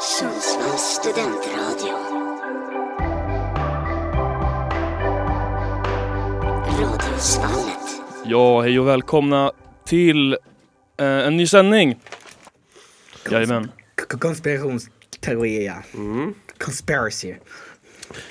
[0.00, 1.94] Sundsvalls studentradio.
[6.80, 8.02] Radiosvallet.
[8.24, 9.52] Ja, hej och välkomna
[9.86, 10.32] till
[10.96, 12.00] eh, en ny sändning.
[13.30, 13.70] Jajamän.
[14.20, 15.82] Konspirationsteorier, ja.
[15.94, 16.34] Mm.
[16.58, 17.34] Conspiracy.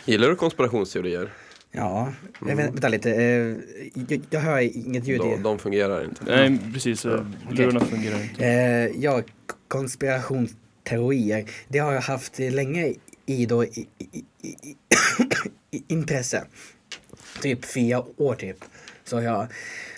[0.05, 1.29] Gillar du konspirationsteorier?
[1.71, 2.57] Ja, mm.
[2.57, 3.11] vänta lite.
[3.11, 3.55] eh,
[4.07, 5.19] Jag, jag hör inget ljud.
[5.21, 6.23] De, de fungerar inte.
[6.25, 7.05] Nej, precis.
[7.51, 8.45] Lurarna fungerar inte.
[8.45, 9.55] Eh, Ja, k-
[10.89, 11.45] teorier.
[11.67, 12.93] Det har jag haft länge
[13.25, 14.75] i då i, i, i,
[15.71, 16.43] i, intresse.
[17.41, 18.57] Typ fyra år typ.
[19.03, 19.47] Så har jag,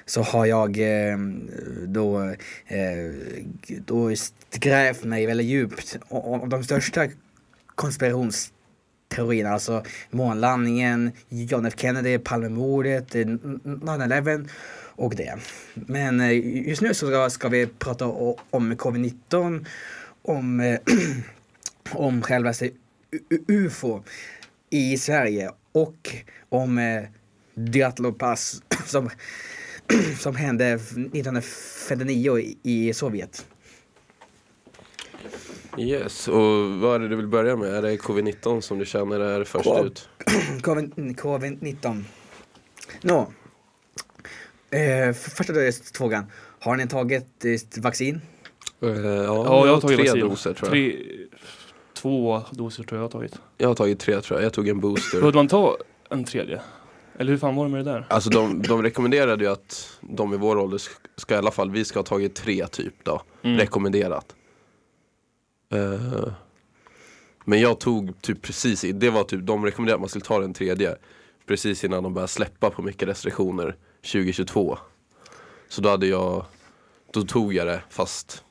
[0.05, 1.49] så har jag ehm,
[1.87, 2.21] då,
[2.67, 3.11] eh,
[3.85, 4.13] då
[4.51, 7.07] grävt mig väldigt djupt om de största
[7.75, 9.49] konspirationsteorierna.
[9.49, 14.49] Alltså månlandningen, John F Kennedy, Palmemordet, eh, 9-11
[14.95, 15.37] och det.
[15.73, 19.65] Men eh, just nu så ska, ska vi prata om covid-19,
[20.21, 20.79] om, eh,
[21.91, 22.69] om självaste
[23.47, 24.03] UFO
[24.69, 26.15] i Sverige och
[26.49, 27.03] om eh,
[27.55, 29.09] Diatlo Pass som,
[30.19, 33.45] som hände 1959 i, i Sovjet.
[35.77, 37.69] Yes, och vad är det du vill börja med?
[37.69, 40.09] Är det covid-19 som du känner är först Covid- ut?
[40.61, 42.03] Covid- Covid-19.
[43.01, 43.31] Nå.
[44.69, 45.53] Eh, f- första
[45.93, 46.25] frågan.
[46.59, 48.21] Har ni tagit eh, vaccin?
[48.81, 50.93] Eh, ja, Ja, jag har tagit tre doser tror jag.
[50.93, 50.97] Tre,
[51.93, 53.39] två doser tror jag jag har tagit.
[53.57, 54.45] Jag har tagit tre tror jag.
[54.45, 55.17] Jag tog en booster.
[55.19, 55.77] Behövde man ta
[56.09, 56.61] en tredje?
[57.17, 58.05] Eller hur fan var det med det där?
[58.09, 61.71] Alltså de, de rekommenderade ju att de i vår ålder sk- ska i alla fall,
[61.71, 63.21] vi ska ha tagit tre typ då.
[63.41, 63.57] Mm.
[63.57, 64.35] Rekommenderat.
[65.73, 66.27] Eh,
[67.45, 70.53] men jag tog typ precis, det var typ, de rekommenderade att man skulle ta den
[70.53, 70.95] tredje.
[71.47, 73.75] Precis innan de började släppa på mycket restriktioner
[74.11, 74.77] 2022.
[75.69, 76.45] Så då hade jag,
[77.13, 78.43] då tog jag det fast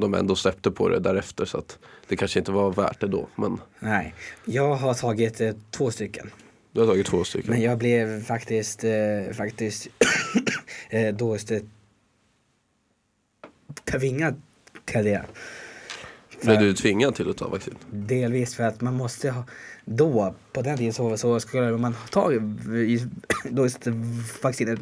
[0.00, 3.28] de ändå släppte på det därefter så att det kanske inte var värt det då.
[3.36, 4.14] Men Nej.
[4.44, 6.30] Jag har tagit eh, två stycken.
[6.72, 7.50] du har tagit två stycken.
[7.50, 9.88] Men jag blev faktiskt, eh, faktiskt
[10.90, 11.38] eh, då
[13.84, 14.42] tvingad
[14.84, 15.22] till det.
[16.42, 17.74] Blev du tvingad till att ta vaccin?
[17.90, 19.44] Delvis för att man måste ha,
[19.84, 22.32] då, på den tiden så, så skulle man ta
[23.44, 23.68] då
[24.42, 24.80] vaccinet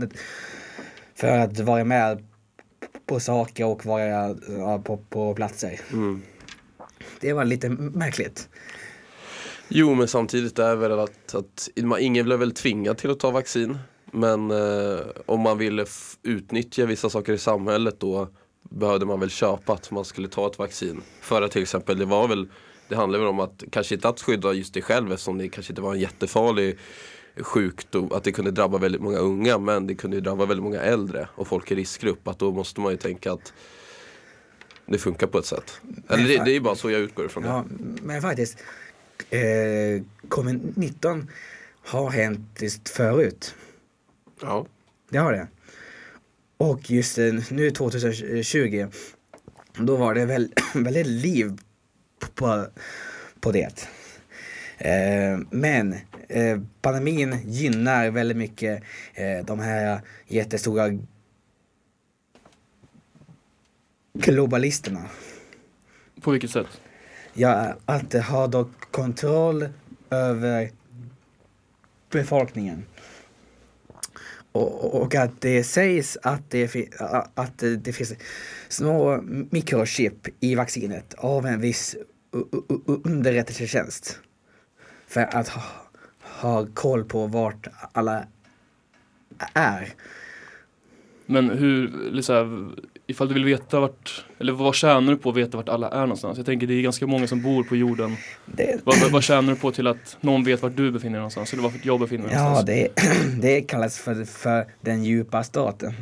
[1.14, 2.24] för att vara med
[3.08, 5.80] på saker och vara ja, på, på platser.
[5.92, 6.22] Mm.
[7.20, 8.48] Det var lite märkligt.
[9.68, 13.30] Jo men samtidigt är väl att, att man, ingen blev väl tvingad till att ta
[13.30, 13.78] vaccin.
[14.12, 15.86] Men eh, om man ville
[16.22, 18.28] utnyttja vissa saker i samhället då
[18.62, 21.02] behövde man väl köpa att man skulle ta ett vaccin.
[21.20, 22.48] För att till exempel det var väl
[22.88, 25.72] Det handlar väl om att kanske inte att skydda just dig själv eftersom det kanske
[25.72, 26.78] inte var en jättefarlig
[27.42, 28.12] sjukdom.
[28.12, 31.48] Att det kunde drabba väldigt många unga men det kunde drabba väldigt många äldre och
[31.48, 32.28] folk i riskgrupp.
[32.28, 33.52] Att då måste man ju tänka att
[34.86, 35.80] det funkar på ett sätt.
[36.08, 37.48] Eller det, det är ju bara så jag utgår ifrån det.
[37.48, 37.64] Ja,
[38.02, 38.58] men faktiskt.
[39.30, 41.26] Eh, Covid-19
[41.84, 43.54] har hänt just förut.
[44.40, 44.66] Ja.
[45.10, 45.48] Det har det.
[46.56, 48.86] Och just eh, nu 2020,
[49.78, 51.58] då var det väl, väldigt liv
[52.34, 52.66] på,
[53.40, 53.88] på det.
[54.78, 55.94] Eh, men
[56.28, 58.82] eh, pandemin gynnar väldigt mycket
[59.14, 60.98] eh, de här jättestora
[64.12, 65.04] globalisterna.
[66.20, 66.80] På vilket sätt?
[67.32, 69.68] Ja, att ha då kontroll
[70.10, 70.70] över
[72.10, 72.84] befolkningen.
[74.52, 76.70] Och, och att det sägs att det,
[77.34, 78.14] att det finns
[78.68, 81.96] små mikrochip i vaccinet av en viss
[83.04, 84.20] underrättelsetjänst.
[85.06, 85.50] För att
[86.40, 88.24] ha, ha koll på vart alla
[89.54, 89.94] är.
[91.26, 91.88] Men hur,
[92.28, 92.68] här,
[93.06, 96.00] ifall du vill veta vart, eller vad tjänar du på att veta vart alla är
[96.00, 96.36] någonstans?
[96.36, 98.16] Jag tänker det är ganska många som bor på jorden.
[98.46, 101.20] Det, Vad, vad, vad tjänar du på till att någon vet vart du befinner dig
[101.20, 101.52] någonstans?
[101.52, 102.66] Eller vart jag befinner mig ja, någonstans?
[102.66, 105.94] det, det kallas för, för den djupa staten.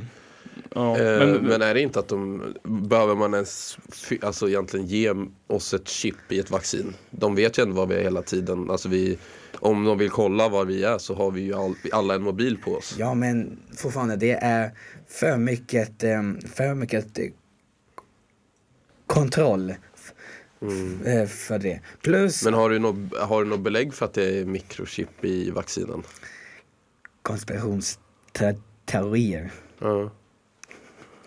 [0.75, 3.79] Ja, Eh, men, men, är det inte att de, behöver man ens
[4.23, 5.15] alltså egentligen ge
[5.47, 6.95] oss ett chip i ett vaccin?
[7.11, 8.71] De vet ju ändå var vi är hela tiden.
[8.71, 9.19] Alltså vi,
[9.61, 12.59] om de vill kolla var vi är så har vi ju all, alla en mobil
[12.65, 12.95] på oss.
[12.99, 14.71] Ja, men fortfarande, det är
[15.09, 16.23] för mycket, eh,
[16.55, 17.25] för mycket eh,
[19.07, 20.13] kontroll f-
[21.07, 21.81] eh, för det.
[22.03, 25.51] Plus Men har du, något, har du något belägg för att det är mikrochip i
[25.51, 26.03] vaccinen?
[27.23, 29.51] konspirationsteorier.
[29.79, 30.11] Ja.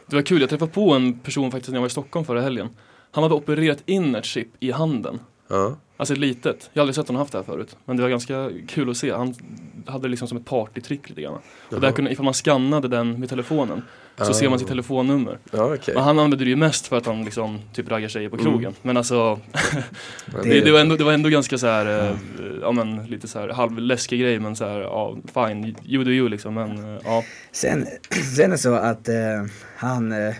[0.07, 2.41] det var kul, jag träffade på en person faktiskt när jag var i Stockholm förra
[2.41, 2.67] helgen.
[3.11, 5.19] Han hade opererat in ett chip i handen.
[5.47, 5.77] Ja.
[5.99, 6.69] Alltså litet.
[6.73, 7.77] Jag har aldrig sett honom haft det här förut.
[7.85, 9.11] Men det var ganska kul att se.
[9.11, 9.35] Han
[9.85, 11.39] hade det liksom som ett partytrick lite grann.
[11.71, 13.81] Och där kunde, ifall man skannade den med telefonen
[14.17, 14.33] så Ah.
[14.33, 15.37] ser man sitt telefonnummer.
[15.51, 15.95] Ja, okej.
[15.95, 18.59] Och han använde det ju mest för att han liksom typ raggar tjejer på krogen.
[18.59, 18.73] Mm.
[18.81, 19.39] Men alltså
[20.43, 22.15] det, det, var ändå, det var ändå ganska så här, eh,
[22.61, 26.29] ja men lite så här halvläskig grej men så här, ja fine, you do you
[26.29, 26.53] liksom.
[26.53, 27.23] Men eh, ja.
[27.51, 27.87] Sen,
[28.35, 29.15] sen är det så att eh,
[29.77, 30.11] han...
[30.11, 30.33] Mm,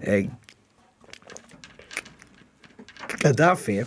[0.00, 0.24] eh,
[3.18, 3.78] Gaddafi,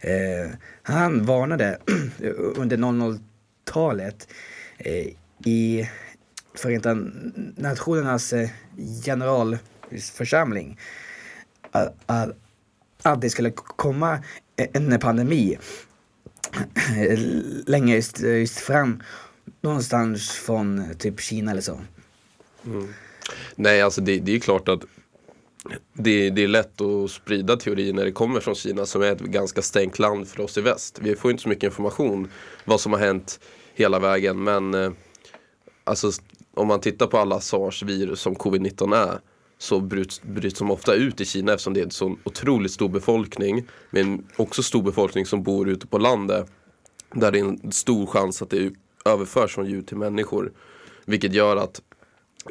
[0.00, 0.50] eh,
[0.82, 1.78] han varnade
[2.56, 4.28] under 00-talet
[4.78, 5.06] eh,
[5.44, 5.88] i
[6.54, 6.98] Förenta
[7.56, 8.50] Nationernas eh,
[9.04, 10.78] generalförsamling
[11.72, 12.30] att, att,
[13.02, 14.22] att det skulle komma
[14.56, 15.58] eh, en pandemi
[17.66, 19.02] längre just, just fram
[19.60, 21.80] någonstans från eh, typ Kina eller så.
[22.66, 22.94] Mm.
[23.56, 24.80] Nej, alltså det, det är ju klart att
[25.92, 29.20] det, det är lätt att sprida teorier när det kommer från Kina som är ett
[29.20, 30.98] ganska stängt land för oss i väst.
[31.02, 32.28] Vi får inte så mycket information
[32.64, 33.40] vad som har hänt
[33.74, 34.90] hela vägen men eh,
[35.84, 36.10] alltså
[36.54, 39.20] om man tittar på alla sars-virus som covid-19 är
[39.58, 42.88] så bryts, bryts de ofta ut i Kina eftersom det är en så otroligt stor
[42.88, 46.50] befolkning men också stor befolkning som bor ute på landet
[47.14, 48.72] där det är en stor chans att det
[49.04, 50.52] överförs från djur till människor.
[51.04, 51.82] Vilket gör att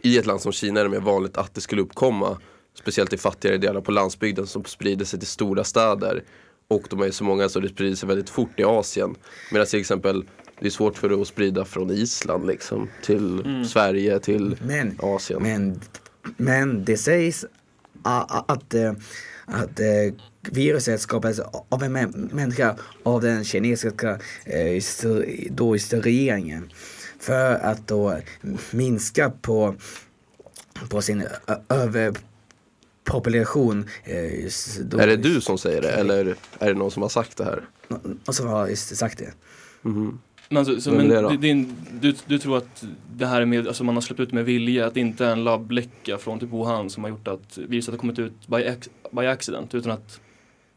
[0.04, 2.38] i ett land som Kina är det mer vanligt att det skulle uppkomma
[2.80, 6.24] Speciellt i fattigare delar på landsbygden som sprider sig till stora städer.
[6.68, 9.16] Och de är så många så det sprider sig väldigt fort i Asien.
[9.52, 10.24] Medan till exempel
[10.60, 15.42] det är svårt för det att sprida från Island liksom till Sverige till Men, Asien.
[15.44, 15.82] men,
[16.38, 17.46] men det sägs
[18.04, 18.94] att, eh,
[19.46, 20.14] att eh,
[20.52, 21.40] viruset skapades
[21.70, 24.84] av en mä- människa av den kinesiska eh,
[25.52, 26.70] då hysterregeringen.
[27.20, 28.18] För att då
[28.72, 29.76] minska på,
[30.90, 31.24] på sin
[31.70, 32.14] ö-
[33.08, 33.86] överpopulation.
[34.04, 34.50] Eh,
[34.86, 37.44] då- Är det du som säger det eller är det någon som har sagt det
[37.44, 37.64] här?
[38.26, 39.34] Och som har sagt det.
[40.50, 42.84] Men, alltså, så, men det din, du, du tror att
[43.16, 45.32] det här är med, alltså man har släppt ut med vilja, att det inte är
[45.32, 48.64] en labbläcka från typ Wuhan som har gjort att viruset har kommit ut by,
[49.12, 50.20] by accident utan att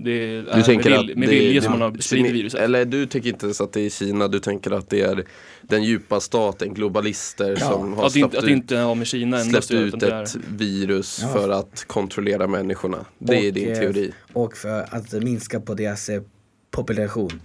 [0.05, 2.61] det är Du tänker med, att med det- vilja det- som man har spridit viruset.
[2.61, 5.25] Eller du tänker inte ens att det är Kina, du tänker att det är
[5.63, 7.69] den djupa staten, globalister Ja.
[7.71, 10.23] som har Att inte, släppt att det ut inte har med Kina släppt ut är-
[10.23, 11.29] ett virus Ja.
[11.29, 13.05] för att kontrollera människorna.
[13.19, 14.13] Det är Och, din eh, teori.
[14.33, 16.23] Och för att minska på deras eh,
[16.71, 17.41] population.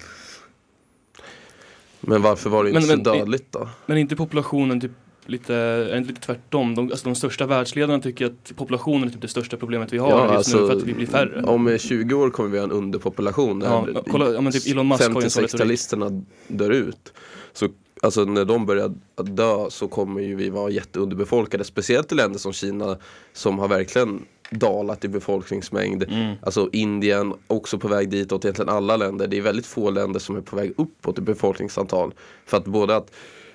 [2.01, 3.69] Men varför var det inte Men- så men- dödligt då?
[3.85, 4.91] Men inte populationen typ
[5.25, 6.75] lite, är det inte lite tvärtom?
[6.75, 10.33] De, alltså de största världsledarna tycker att populationen är typ det största problemet vi har
[10.33, 11.43] just nu för att vi blir färre.
[11.43, 13.61] Om eh, 20 år kommer vi ha en underpopulation.
[13.61, 15.61] Ja, kolla, ja, men typ Elon Musk har ju en sån retorik.
[15.61, 17.13] 50-60-talisterna dör ut.
[17.53, 17.67] Så
[18.01, 18.93] alltså när de börjar
[19.23, 21.63] dö så kommer ju vi vara jätteunderbefolkade.
[21.63, 22.97] Speciellt i länder som Kina
[23.33, 26.03] som har verkligen dalat i befolkningsmängd.
[26.03, 26.35] Mm.
[26.41, 29.27] Alltså Indien också på väg ditåt, egentligen alla länder.
[29.27, 32.13] Det är väldigt få länder som är på väg uppåt i befolkningsantal.
[32.45, 33.11] För att både att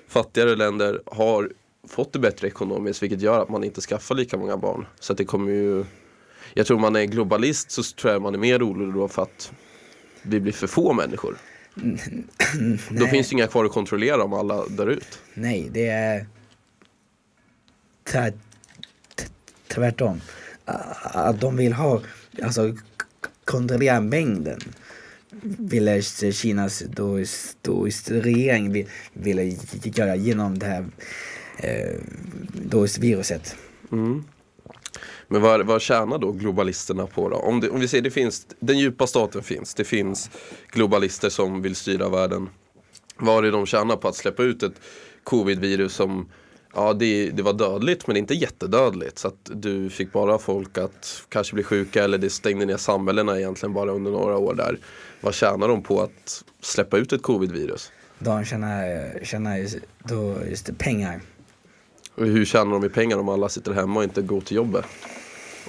[0.07, 1.51] fattigare länder har
[1.87, 4.85] fått det bättre ekonomiskt vilket gör att man inte skaffar lika många barn.
[4.99, 5.85] Så det kommer ju
[6.53, 9.51] Jag tror man är globalist så tror jag man är mer orolig då för att
[10.21, 11.37] vi blir för få människor.
[12.89, 15.19] Då finns det inga kvar att kontrollera om alla dör ut.
[15.33, 16.25] Nej, det är
[18.03, 18.35] tvärt,
[19.67, 20.21] tvärtom.
[21.03, 22.01] Att de vill ha,
[22.43, 22.75] alltså
[23.45, 24.59] kontrollera mängden.
[25.57, 27.19] Ville Kinas då,
[27.61, 30.85] då regering vill, ville göra genom det här
[31.61, 31.95] eh,
[32.53, 33.55] då viruset.
[35.27, 37.35] Men vad, vad tjänar då globalisterna på då?
[37.35, 40.29] Om, det, om vi säger det finns, den djupa staten finns, det finns
[40.71, 42.49] globalister som vill styra världen.
[43.17, 44.81] Vad är det de tjänar på att släppa ut ett
[45.23, 46.29] covid-virus som
[46.73, 51.23] Ja det, det var dödligt men inte jättedödligt så att du fick bara folk att
[51.29, 54.79] kanske bli sjuka eller det stängde ner samhällena egentligen bara under några år där.
[55.21, 57.91] Vad tjänar de på att släppa ut ett covid-virus?
[58.19, 61.21] De tjänar, tjänar just, då just pengar.
[62.15, 64.85] Och hur tjänar de i pengar om alla sitter hemma och inte går till jobbet?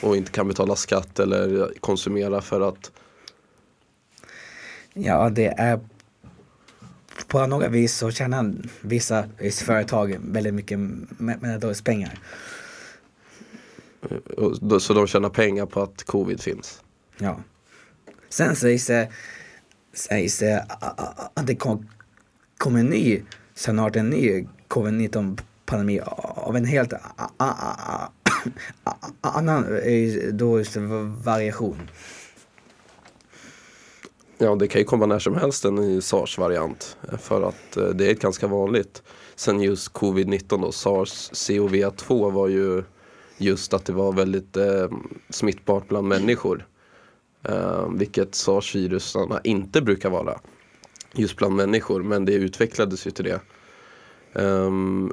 [0.00, 2.90] Och inte kan betala skatt eller konsumera för att
[4.94, 5.80] Ja, det är
[7.26, 9.28] på några vis så tjänar vissa
[9.64, 10.78] företag väldigt mycket
[11.84, 12.18] pengar.
[14.80, 16.82] Så de tjänar pengar på att covid finns.
[17.18, 17.40] Ja.
[18.28, 19.08] Sen sägs det,
[19.92, 20.66] sägs det
[21.34, 21.88] att det kom,
[22.58, 23.22] kommer en ny,
[23.54, 25.40] snart en ny covid-19
[25.72, 26.00] pandemi
[26.36, 26.92] av en helt
[29.20, 30.76] annan eh, då just
[31.24, 31.90] variation.
[34.38, 36.96] Ja det kan ju komma när som helst en ny sars-variant.
[37.18, 39.02] För att eh, det är ganska vanligt.
[39.34, 42.82] Sen just covid-19 då, sars CoV2 var ju
[43.38, 44.88] just att det var väldigt eh,
[45.30, 46.66] smittbart bland människor.
[47.42, 50.40] Eh, vilket sars-virusarna inte brukar vara.
[51.14, 53.40] Just bland människor, men det utvecklades ju till det.
[54.40, 55.12] Ehm,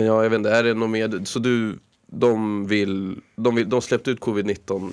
[0.00, 1.24] men ja, jag vet inte, är det något mer?
[1.24, 4.92] Så du, de vill, de, vill, de släppte ut covid-19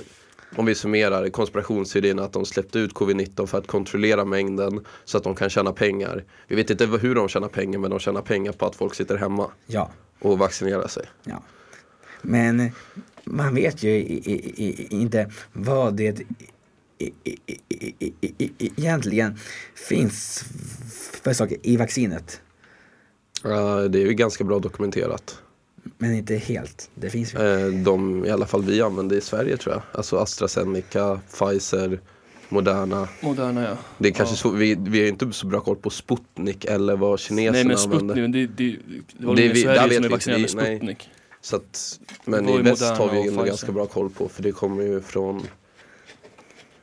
[0.55, 5.23] om vi summerar konspirationsteorin att de släppte ut covid-19 för att kontrollera mängden så att
[5.23, 6.23] de kan tjäna pengar.
[6.47, 9.17] Vi vet inte hur de tjänar pengar men de tjänar pengar på att folk sitter
[9.17, 9.91] hemma Ja.
[10.19, 11.05] och vaccinerar sig.
[11.23, 11.43] Ja.
[12.21, 12.71] Men
[13.23, 16.21] man vet ju i, i, i, inte vad det
[18.59, 19.39] egentligen
[19.89, 20.45] finns
[21.23, 22.41] för saker i vaccinet.
[23.45, 25.41] Uh, det är ju ganska bra dokumenterat.
[25.97, 26.89] Men inte helt.
[26.95, 27.37] Det finns ju.
[27.39, 29.81] Uh, de, i alla fall vi använder i Sverige tror jag.
[29.91, 31.99] Alltså AstraZeneca, Pfizer,
[32.49, 33.07] Moderna.
[33.21, 33.77] Moderna ja.
[33.97, 34.37] Det är kanske ja.
[34.37, 37.77] så, vi, vi har inte så bra koll på Sputnik eller vad kineserna Nej men
[37.77, 38.15] använder.
[38.15, 38.77] Sputnik, det, det,
[39.19, 40.77] det var Det det vi- Sverige vet som är vi vaccinerade med nej.
[40.77, 41.09] Sputnik.
[41.41, 44.83] Så att, men i väst har vi ändå ganska bra koll på för det kommer
[44.83, 45.41] ju från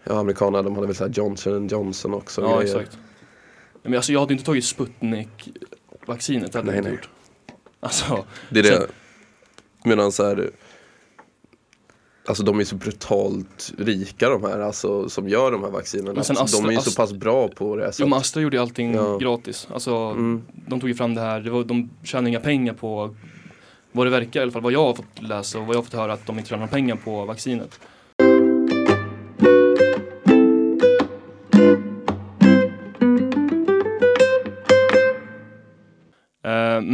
[0.04, 2.78] Ja, amerikanerna de hade väl såhär Johnson Johnson också Ja grejer.
[2.80, 2.98] exakt.
[3.82, 5.73] Men alltså jag hade inte tagit Sputnik-vaccinet,
[6.06, 6.90] det hade Nej, inte nej.
[6.92, 7.08] gjort.
[7.80, 8.68] Alltså, Det är det.
[8.76, 8.86] Sen-
[9.84, 10.50] Medan så här,
[12.26, 16.18] Alltså de är så brutalt rika de här alltså, som gör de här vaccinerna.
[16.20, 17.92] Alltså, de är ju Astra- så pass bra på det.
[17.92, 19.16] Så jo men Astra gjorde ju allting Ja.
[19.18, 19.68] gratis.
[19.72, 23.16] Alltså, mm, de tog ju fram det här, det var, de tjänade inga pengar på
[23.92, 25.84] vad det verkar i alla fall, vad jag har fått läsa och vad jag har
[25.84, 27.80] fått höra att de inte tjänar pengar på vaccinet.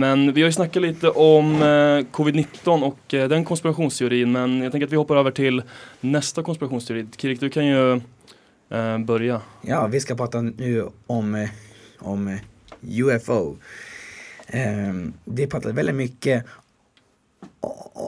[0.00, 1.66] Men vi har ju snackat lite om eh,
[2.12, 5.62] covid-19 och eh, den konspirationsteorin men jag tänker att vi hoppar över till
[6.00, 7.06] nästa konspirationsteori.
[7.16, 8.00] Kirik, du kan ju
[8.70, 9.40] eh, börja.
[9.62, 11.48] Ja, vi ska prata nu om, eh,
[11.98, 12.38] om eh,
[12.82, 13.56] UFO.
[14.46, 15.12] Det ehm,
[15.50, 16.44] pratas väldigt mycket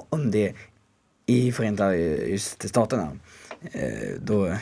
[0.09, 0.55] om det
[1.27, 1.93] i Förenta
[2.69, 3.09] staterna.
[3.73, 4.55] Eh, Då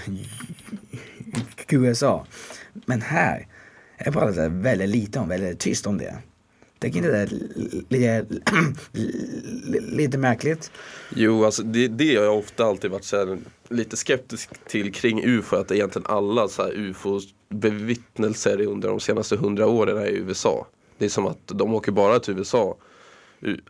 [1.69, 2.27] USA.
[2.73, 3.47] Men här
[3.97, 6.17] är pratas det väldigt lite om, väldigt tyst om det.
[6.81, 7.29] Tycker inte det är
[7.89, 8.27] lite,
[9.81, 10.71] lite märkligt?
[11.17, 15.25] Jo, alltså det, det har jag ofta alltid varit så här, lite skeptisk till kring
[15.25, 15.57] UFO.
[15.57, 20.67] Att egentligen alla så här UFO-bevittnelser under de senaste hundra åren är i USA.
[20.99, 22.77] Det är som att de åker bara till USA.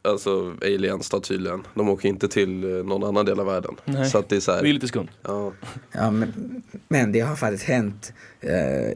[0.02, 1.62] Alltså aliens då tydligen.
[1.74, 3.74] De åker inte till eh, någon annan del av världen.
[3.84, 4.10] Nej.
[4.10, 5.08] Så att det är så Det är här, lite skumt.
[5.22, 5.52] ja.
[5.92, 8.12] Ja, men, men det har faktiskt hänt
[8.44, 8.92] uh,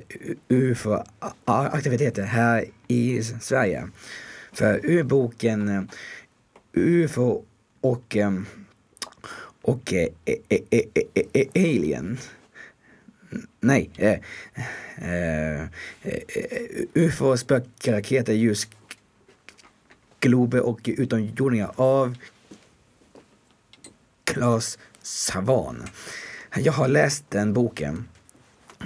[0.49, 3.88] UFO-aktiviteter här i Sverige.
[4.52, 5.83] För ur boken eh,
[6.73, 7.45] UFO
[7.81, 8.33] och, eh,
[9.62, 12.19] och eh, eh, eh, eh, eh, Alien
[13.61, 13.90] Nej.
[13.97, 14.19] Eh,
[14.97, 15.66] eh, eh,
[16.95, 18.33] UFO, spökraketer,
[20.25, 22.16] Globe och utomjordingar av
[24.25, 25.83] Claes Savan.
[26.57, 28.04] Jag har läst den boken.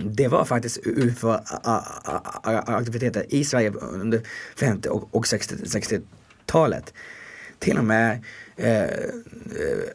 [0.04, 4.21] Det var faktiskt UFO-aktiviteter i Sverige under
[4.57, 6.95] 50 och 60-talet.
[7.59, 8.25] Till och med
[8.57, 8.88] eh,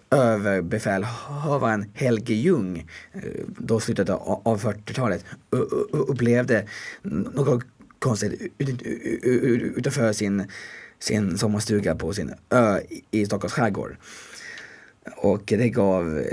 [0.10, 5.26] överbefälhavaren Helge Ljung, eh, då slutet av 40-talet,
[5.92, 6.68] upplevde
[7.02, 7.64] något
[8.00, 8.54] konstigt
[9.78, 10.48] utanför sin,
[11.03, 12.79] sin sommarstuga på sin ö
[13.12, 13.95] i Stockholms skärgård.
[15.15, 16.25] Och det gav eh,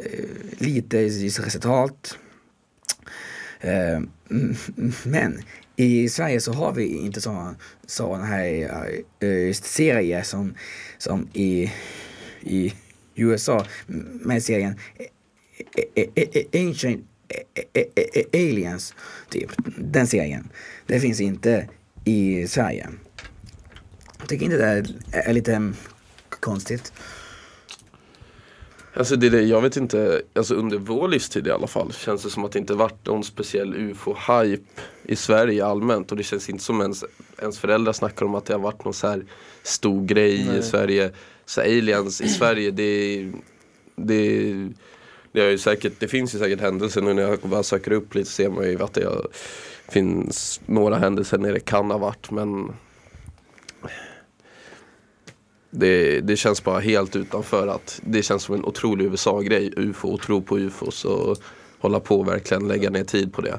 [0.59, 2.19] lite resultat.
[3.61, 4.01] Eh,
[5.05, 5.43] men
[5.77, 8.63] i Sverige så har vi inte sådana såna här
[9.21, 10.55] eh, serier som,
[10.99, 11.73] som i,
[12.41, 12.75] i
[13.15, 13.67] USA
[14.23, 14.75] med serien
[16.55, 17.07] Ancient
[18.33, 18.95] Aliens,
[19.29, 19.51] typ.
[19.79, 20.49] Den serien.
[20.87, 21.69] Det finns inte
[22.05, 22.89] i Sverige.
[24.29, 25.73] Tycker inte det är, är lite
[26.41, 26.93] konstigt.
[28.95, 32.31] Alltså det, det, jag vet inte, alltså under vår livstid i alla fall känns det
[32.31, 36.65] som att det inte varit någon speciell ufo-hype i Sverige allmänt och det känns inte
[36.65, 37.05] som ens,
[37.39, 39.25] ens föräldrar snackar om att det har varit någon så här
[39.63, 40.59] stor grej Nej.
[40.59, 41.11] i Sverige.
[41.47, 43.17] Så aliens i Sverige det,
[43.97, 44.53] det,
[45.33, 48.15] det, är ju säkert, det finns ju säkert händelser nu när jag bara söker upp
[48.15, 49.09] lite ser man ju att det
[49.89, 52.73] finns några händelser när det kan ha varit men
[55.71, 60.21] det, det känns bara helt utanför att det känns som en otrolig USA-grej, UFO och
[60.21, 61.37] tro på UFOs och
[61.79, 63.59] hålla på och verkligen lägga ner tid på det.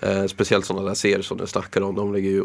[0.00, 2.44] Eh, speciellt sådana där serier som du snackar om, de lägger ju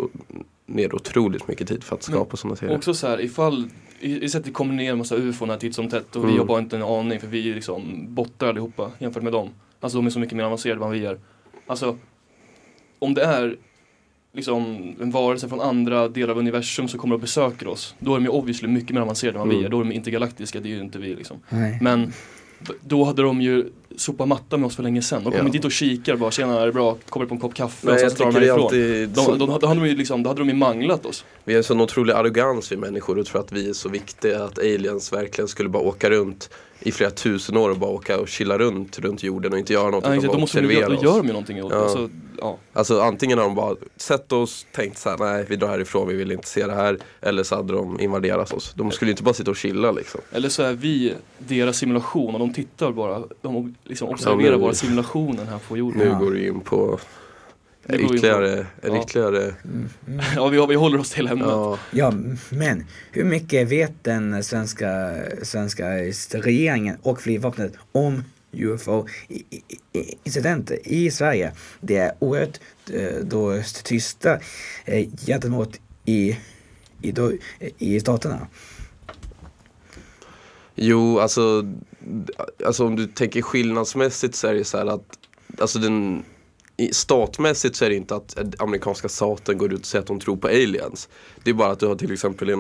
[0.66, 2.76] ner otroligt mycket tid för att skapa sådana serier.
[2.78, 3.70] Också så här, ifall,
[4.00, 6.40] i, i sätt vi kommer ner en massa ufon titt som tätt och vi Mm.
[6.40, 9.50] har bara inte en aning för vi är liksom bottar allihopa jämfört med dem.
[9.80, 11.20] Alltså de är så mycket mer avancerade än vad vi är.
[11.68, 11.98] Alltså,
[13.00, 13.58] om det är
[14.36, 18.16] liksom en varelse från andra delar av universum som kommer och besöker oss, då är
[18.16, 19.66] de ju obviously mycket mer avancerade än vad vi Mm.
[19.66, 19.70] är.
[19.70, 21.38] Då är de intergalaktiska, det är ju inte vi liksom.
[21.50, 21.78] Nej.
[21.82, 22.14] Men
[22.82, 23.66] då hade de ju
[23.98, 25.18] sopat matta med oss för länge sedan.
[25.24, 25.46] De kommer Ja.
[25.46, 27.94] inte dit och kikar bara, tjena är det bra, kommer på en kopp kaffe Nej,
[27.94, 30.42] och sen jag så drar de alltid De, då, hade de ju liksom, då hade
[30.42, 31.26] de ju manglat oss.
[31.44, 34.44] Vi har en sån otrolig arrogans vi människor och tror att vi är så viktiga
[34.44, 36.50] att aliens verkligen skulle bara åka runt
[36.86, 39.90] i flera tusen år och bara åka och chilla runt runt jorden och inte göra
[39.90, 41.74] något Ja, exakt, då, måste de, observera då gör de ju någonting Ja.
[41.76, 42.10] Alltså,
[42.40, 42.58] ja.
[42.74, 46.16] Alltså antingen har de bara sett oss, tänkt så här, nej vi drar härifrån, vi
[46.16, 46.98] vill inte se det här.
[47.22, 48.74] Eller så hade de invaderat oss.
[48.76, 50.22] De skulle ju inte bara sitta och chilla liksom.
[50.32, 54.74] Eller så är vi deras simulation och de tittar bara, de liksom observerar nu- bara
[54.74, 56.00] simulationen här på jorden.
[56.00, 56.20] Nu Ja.
[56.20, 57.00] går du in på
[57.86, 59.02] Det ytterligare, Ja.
[59.04, 59.54] ytterligare,
[60.36, 61.48] Ja, vi, vi håller oss till ämnet.
[61.48, 61.80] ja.
[61.92, 62.14] Ja,
[62.50, 65.14] men hur mycket vet den svenska,
[65.44, 65.88] svenska
[66.32, 71.52] regeringen och flygvapnet om UFO-incidenter i Sverige?
[71.82, 72.60] Det är oerhört
[72.94, 74.40] eh, då tysta
[74.86, 76.38] eh, gentemot i,
[77.02, 77.32] i, då,
[77.78, 78.48] i staterna.
[80.76, 81.66] Jo, alltså,
[82.66, 85.06] alltså om du tänker skillnadsmässigt så är det så här att
[85.60, 86.24] Alltså den
[86.92, 90.38] Statmässigt så är det inte att amerikanska staten går ut och säger att de tror
[90.38, 91.10] på aliens.
[91.44, 92.56] Det är bara att du har till exempel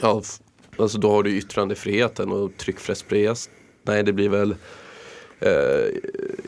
[0.00, 0.22] ja,
[0.76, 3.50] alltså då har du yttrandefriheten och tryckfrihetsfrihet.
[3.82, 4.54] Nej det blir väl
[5.40, 5.86] eh,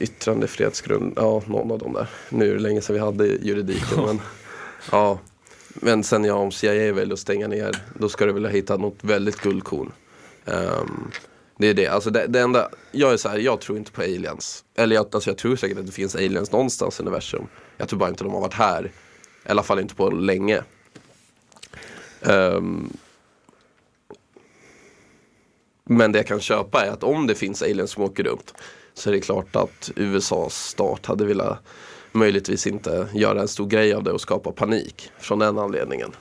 [0.00, 2.08] yttrandefrihetsgrund, ja någon av dem där.
[2.28, 4.20] Nu är det länge sedan vi hade juridiken men
[4.92, 5.18] ja.
[5.74, 8.80] Men sen ja, om CIA väljer att stänga ner då ska du väl ha hittat
[8.80, 9.92] något väldigt guldkorn.
[10.44, 11.10] Ehm,
[11.56, 14.02] det är det, alltså det, det enda, jag är så här, jag tror inte på
[14.02, 14.64] aliens.
[14.74, 17.46] Eller jag, alltså jag tror säkert att det finns aliens någonstans i universum.
[17.76, 18.92] Jag tror bara inte de har varit här.
[19.46, 20.62] I alla fall inte på länge.
[22.20, 22.96] Um,
[25.84, 28.54] men det jag kan köpa är att om det finns aliens som åker runt
[28.94, 31.58] så är det klart att USAs stat hade velat
[32.12, 36.12] möjligtvis inte göra en stor grej av det och skapa panik från den anledningen.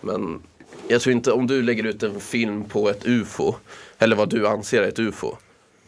[0.00, 0.42] Men
[0.88, 3.54] jag tror inte om du lägger ut en film på ett UFO
[3.98, 5.36] eller vad du anser är ett UFO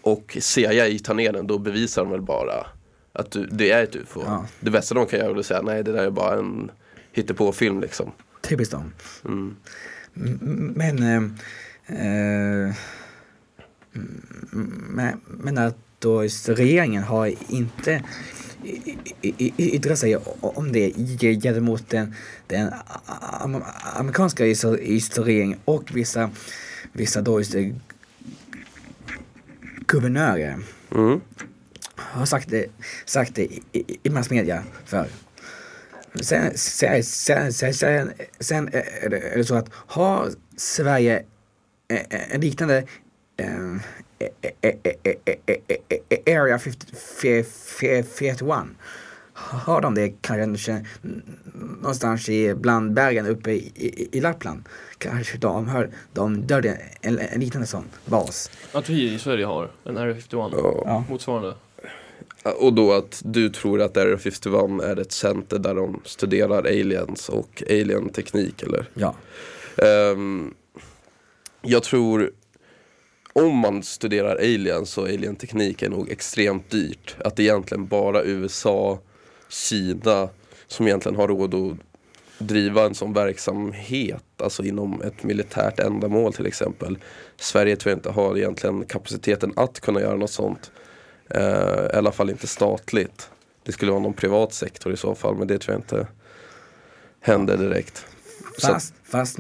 [0.03, 2.67] och CIA tar ner den då bevisar de väl bara
[3.13, 4.23] att du, det är ett UFO.
[4.27, 4.47] Ja.
[4.61, 6.71] Det bästa de kan göra är att säga nej det där är bara en
[7.13, 8.13] hittepåfilm liksom.
[8.41, 8.93] Typiskt dem.
[9.25, 9.57] Mm.
[10.75, 11.23] Men, eh,
[12.01, 12.75] eh,
[15.27, 15.84] men att
[16.23, 18.03] just regeringen har inte
[19.59, 20.93] yttrat sig om det
[21.43, 22.15] gentemot den,
[22.47, 22.71] den
[23.41, 23.63] am-
[23.97, 24.45] amerikanska
[25.19, 26.31] regeringen och vissa,
[26.93, 27.69] vissa då just eh,
[29.87, 30.59] guvernörer
[30.95, 31.21] Mm.
[31.97, 32.67] har sagt det,
[33.07, 33.63] sagt det i,
[34.03, 35.07] i, massmedia för.
[36.21, 41.23] Sen, sen, sen, sen, sen, sen är det, så att har Sverige
[41.89, 42.85] eh, en liknande
[46.27, 47.47] Area 51.
[49.35, 50.85] Hör de det kanske
[51.81, 54.65] någonstans bland bergen uppe i, Lappland?
[54.99, 58.51] Kanske de hör de dörde en, en liknande sån bas.
[58.73, 61.05] Att vi i Sverige har en Area 51 ja.
[61.11, 61.55] motsvarande.
[62.61, 67.29] Och då att du tror att Area 51 är ett center där de studerar aliens
[67.29, 68.89] och alien-teknik eller?
[68.95, 69.15] Ja.
[70.13, 70.55] Um,
[71.63, 72.33] jag tror
[73.37, 77.17] om man studerar aliens och alien-teknik är nog extremt dyrt.
[77.19, 78.99] Att det är egentligen bara USA,
[79.49, 80.29] Kina
[80.67, 81.77] som egentligen har råd att
[82.39, 86.99] driva en sån verksamhet, alltså inom ett militärt ändamål till exempel.
[87.37, 90.71] Sverige tror jag inte har egentligen kapaciteten att kunna göra något sånt.
[91.31, 93.31] Eh, I alla fall inte statligt.
[93.63, 96.07] Det skulle vara någon privat sektor i så fall, men det tror jag inte
[97.21, 98.07] händer direkt.
[98.59, 99.39] Så Fast,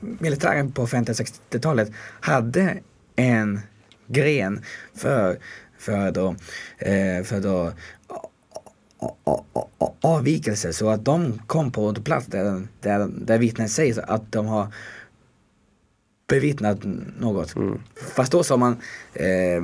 [0.00, 2.78] militären på 50-60-talet hade
[3.16, 3.60] en
[4.06, 4.62] gren
[4.94, 5.38] för,
[5.78, 6.34] för då,
[6.78, 7.72] eh, för då
[8.08, 8.28] a-
[8.98, 13.68] a- a- a- a- avvikelse så att de kom på plats där, där, där vittnen
[13.68, 14.66] säger att de har
[16.28, 16.78] bevittnat
[17.20, 17.54] något.
[18.14, 18.76] Fast då sa man
[19.14, 19.62] eh,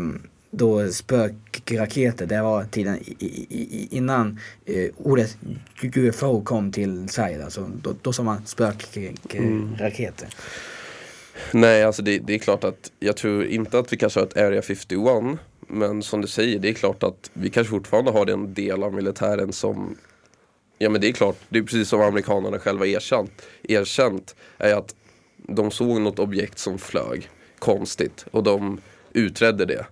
[0.51, 5.37] då spökraketer, det var tiden i, i, i, innan eh, ordet
[5.83, 7.45] UFO kom till Sverige.
[7.45, 10.29] Alltså, då, då sa man spökraketer.
[11.53, 14.37] Nej, alltså det, det är klart att jag tror inte att vi kanske har ett
[14.37, 18.55] Area 51 Men som du säger, det är klart att vi kanske fortfarande har den
[18.55, 19.97] del av militären som
[20.79, 24.95] Ja men det är klart, det är precis som amerikanerna själva erkänt Erkänt är att
[25.37, 28.81] de såg något objekt som flög konstigt och de
[29.13, 29.87] utredde det.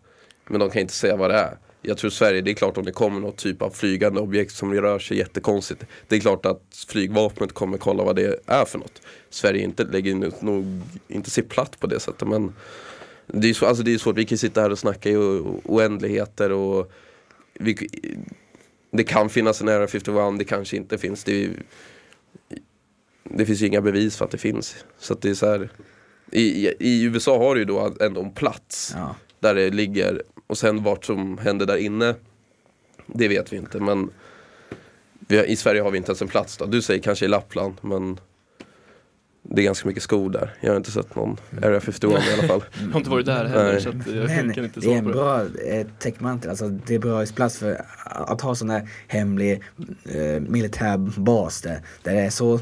[0.47, 1.59] Men de kan inte säga vad det är.
[1.83, 4.75] Jag tror Sverige, det är klart om det kommer något typ av flygande objekt som
[4.75, 5.85] rör sig jättekonstigt.
[6.09, 9.03] Det är klart att flygvapnet kommer kolla vad det är för något.
[9.31, 10.15] Sverige inte lägger
[10.45, 12.53] nog- inte sig platt på det sättet men
[13.27, 15.17] det är, så, alltså det är svårt, vi kan sitta här och snacka i
[15.65, 16.93] oändligheter och
[17.55, 17.77] vi,
[18.91, 21.25] Det kan finnas en Area 51, det kanske inte finns.
[21.25, 21.51] Det,
[23.25, 24.77] det finns ju inga bevis för att det finns.
[24.99, 25.71] Så det är så här
[26.33, 29.17] i, i, I USA har du ju då ändå en plats Ja.
[29.41, 32.15] där det ligger och sen vart som händer där inne
[33.07, 34.11] Det vet vi inte men
[35.29, 36.67] vi har, I Sverige har vi inte ens en plats då.
[36.67, 38.21] Du säger kanske i Lappland men
[39.43, 40.55] Det är ganska mycket skog där.
[40.61, 42.65] Jag har inte sett någon Area 51 i alla fall.
[42.81, 43.81] Jag har inte varit där heller Nej.
[43.83, 45.15] så att jag Men kan inte det är svara en på det.
[45.17, 49.63] bra eh, täckmantel, alltså det är bra plats för att ha sån här hemlig
[50.05, 52.61] eh, militär bas där, där det är så,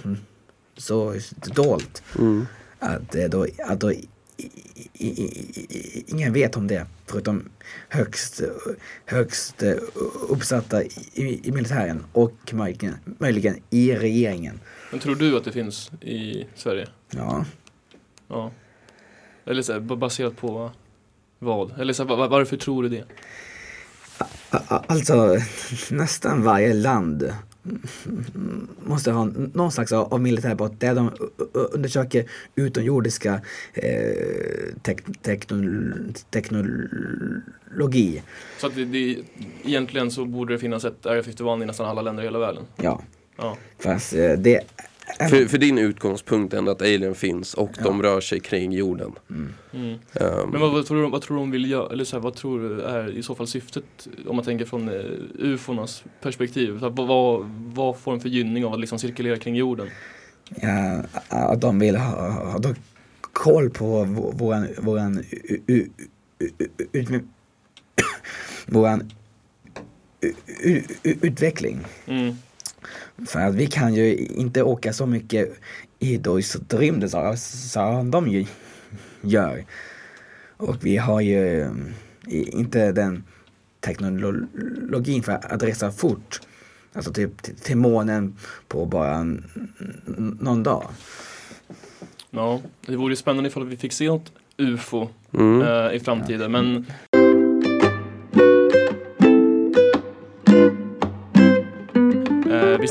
[0.76, 1.14] så
[1.54, 2.46] dolt Mm.
[2.78, 3.92] att, eh, då, att då,
[6.06, 7.48] ingen vet om det förutom
[7.88, 8.42] högst,
[9.04, 9.72] högst eh,
[10.28, 14.60] uppsatta i, i militären och möjligen, möjligen i regeringen.
[14.90, 16.88] Men tror du att det finns i Sverige?
[17.10, 17.44] Ja,
[18.28, 18.50] Ja.
[19.44, 20.70] Eller så här, baserat på
[21.38, 21.80] vad?
[21.80, 23.04] Eller så här, va- varför tror du det?
[24.68, 25.36] Alltså
[25.90, 27.32] nästan varje land
[28.84, 29.24] måste ha
[29.54, 31.10] någon slags av av militärbåt där de
[31.52, 32.24] undersöker
[32.54, 33.40] utomjordiska
[33.74, 35.94] eh, tek teknol
[36.30, 38.22] teknologi.
[38.58, 39.16] Så att det, det,
[39.64, 42.62] egentligen så borde det finnas ett Area 51 i nästan alla länder i hela världen.
[42.76, 43.02] Ja,
[43.36, 43.56] Ja.
[43.78, 44.60] fast eh, det.
[45.18, 49.12] För, för din utgångspunkt är ändå att alien finns och de rör sig kring jorden.
[49.30, 49.48] Mm.
[50.14, 51.92] Ehm, Men vad, vad, tror du, vad tror du de vill göra?
[51.92, 54.08] Eller så här, vad tror du är i så fall syftet?
[54.26, 55.04] Om man tänker från eh,
[55.38, 56.78] ufonas perspektiv.
[56.78, 59.88] Så här, vad, vad, vad får de för gynning av att liksom cirkulera kring jorden?
[60.62, 62.60] Ja, att de vill ha, ha
[63.20, 65.88] koll på vå- våran, våran, u- u-
[66.38, 67.24] u- u- ut-
[68.66, 69.10] våran
[71.02, 71.78] utveckling.
[72.06, 72.34] Mm.
[73.26, 75.52] För att vi kan ju inte åka så mycket
[75.98, 78.46] i då i rymden så- som de ju
[79.20, 79.64] gör.
[80.56, 81.92] Och vi har ju mm,
[82.26, 83.24] inte den
[83.80, 86.40] teknologin för att resa fort.
[86.92, 88.36] Alltså typ till- månen
[88.68, 89.24] på bara
[90.40, 90.90] någon dag.
[92.30, 95.62] Ja, det vore ju spännande ifall vi fick se något UFO mm.
[95.62, 96.52] eh, i framtiden.
[96.52, 96.86] Men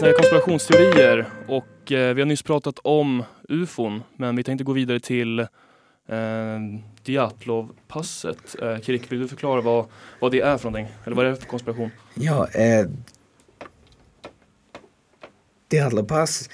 [0.06, 4.04] Eh, konspirationsteorier och eh, vi har nyss pratat om UFOn.
[4.16, 5.48] Men vi tänkte gå vidare till eh,
[7.04, 8.56] Diatlov-passet.
[8.62, 9.86] Eh, Kirik, vill du förklara vad,
[10.20, 10.96] vad det är för någonting?
[11.06, 11.90] Eller vad är det för konspiration?
[12.14, 12.88] Ja, eh,
[15.68, 16.50] Diablo-pass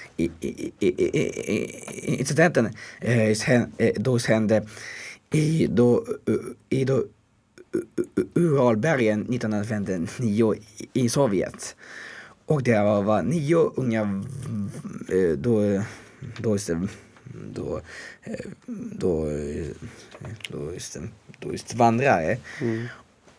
[2.03, 4.67] incidenten eh, eh då hände
[5.31, 6.05] i då,
[6.69, 7.03] i då
[8.33, 10.55] Uralbergen 1959
[10.93, 11.75] i Sovjet.
[12.51, 14.23] Och det var, nio unga
[15.09, 15.81] eh, då,
[16.37, 16.57] då,
[17.53, 17.81] då,
[18.23, 18.45] eh,
[18.91, 19.67] då, eh,
[20.49, 20.97] då, just,
[21.39, 22.37] då just vandrare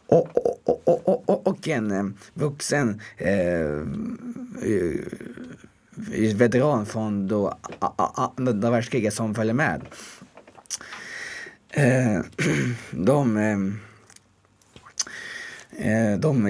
[0.06, 3.76] och, och, och, och, och, och en eh, vuxen eh,
[4.62, 5.00] eh,
[6.34, 7.58] veteran från då,
[8.36, 9.82] andra världskriget som följer med.
[11.70, 12.20] Eh,
[12.90, 13.91] de, eh, Eh,
[15.78, 16.48] Eh, de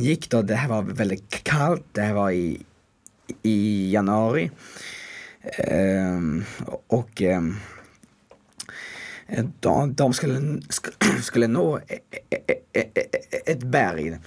[0.00, 2.62] gick då, det här var väldigt kallt, det här var i,
[3.42, 4.50] i januari.
[5.58, 6.44] Ehm,
[6.86, 7.56] och ehm,
[9.60, 10.60] de, de skulle,
[11.22, 11.98] skulle nå e-,
[12.30, 14.18] e-, e-, ett berg.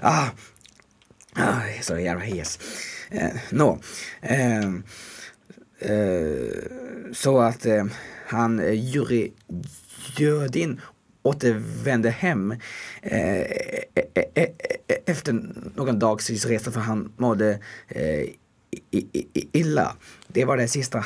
[0.00, 0.28] ah,
[1.32, 2.58] ah, jag är så jävla hes.
[3.10, 3.78] Eh, nå.
[4.20, 4.82] Ehm,
[5.78, 6.54] eh,
[7.12, 7.66] så att
[8.26, 9.32] han, Juri
[10.16, 10.80] Jödin,
[11.22, 12.52] återvände hem
[13.02, 13.84] eh, eh,
[14.34, 14.48] eh,
[15.06, 15.32] efter
[15.74, 18.28] någon dags resa för han mådde eh,
[19.52, 19.96] illa.
[20.28, 21.04] Det var det sista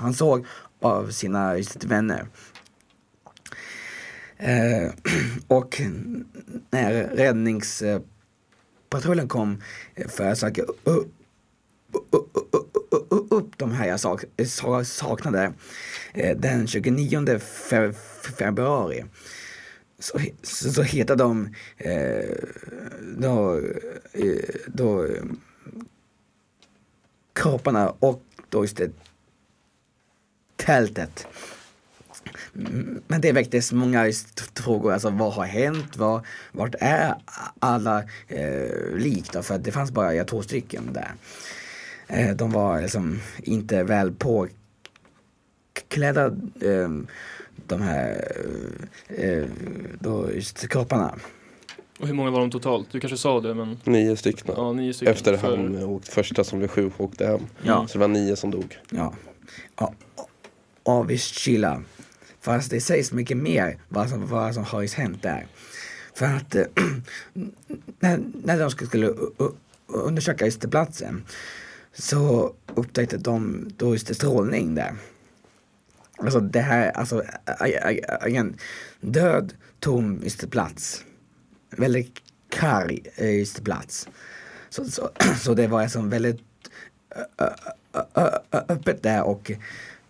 [0.00, 0.46] han såg
[0.80, 2.26] av sina vänner.
[4.36, 4.90] Eh,
[5.46, 5.80] och
[6.70, 9.62] när räddningspatrullen kom
[10.08, 11.14] för att söka upp,
[11.92, 12.36] upp,
[13.10, 14.24] upp, upp de här jag sak,
[14.84, 15.52] saknade
[16.14, 17.38] eh, den 29
[18.38, 19.04] februari
[20.00, 22.36] så, så, så heter de eh,
[23.16, 23.60] då,
[24.12, 25.06] eh, då
[27.32, 28.90] kropparna och då just det
[30.56, 31.26] tältet.
[33.06, 34.12] Men det väcktes många
[34.54, 35.96] frågor, alltså vad har hänt?
[35.96, 37.14] Vad, vart är
[37.58, 39.42] alla eh, lik då?
[39.42, 41.12] För det fanns bara två stycken där.
[42.12, 46.26] Eh, de var liksom inte väl påklädda,
[46.60, 46.88] eh,
[47.66, 48.32] de här
[49.08, 49.44] eh,
[50.00, 51.14] då just kropparna.
[52.00, 52.88] Och hur många var de totalt?
[52.92, 54.54] Du kanske sa det men Nio stycken.
[54.56, 55.14] ja, nio stycken.
[55.14, 57.40] Efter För- han åkte, första som blev sjuk åkte hem.
[57.62, 57.86] Ja.
[57.88, 58.78] Så det var nio som dog.
[58.90, 59.14] Ja.
[59.76, 59.94] ja.
[60.82, 61.82] Avickyla.
[62.40, 65.46] Fast det sägs mycket mer vad som, vad som har hänt där.
[66.14, 66.64] För att eh,
[68.00, 69.14] när, när de skulle
[69.86, 71.24] undersöka just platsen
[71.92, 74.94] så upptäckte de då just strålning där.
[76.18, 77.22] Alltså det här, alltså
[78.26, 78.56] igen,
[79.00, 81.04] död, tom just plats.
[81.70, 84.08] Väldigt karg just plats.
[84.68, 86.40] Så, så, så det var alltså väldigt
[88.52, 89.52] öppet där och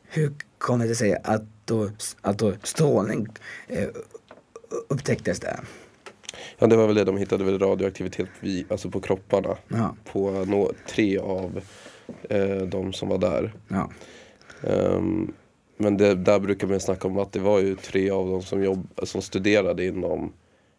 [0.02, 1.90] hur kommer det sig att då,
[2.20, 3.28] att då strålning
[4.88, 5.60] upptäcktes där?
[6.58, 9.56] Ja det var väl det de hittade väl radioaktivitet vid, alltså på kropparna.
[9.68, 11.60] Ja, På nå, tre av
[12.28, 13.52] eh, de som var där.
[13.68, 13.90] ja,
[14.62, 15.32] Ehm,
[15.76, 18.62] men det, där brukar man snacka om att det var ju tre av dem som,
[18.64, 20.32] jobb, som studerade inom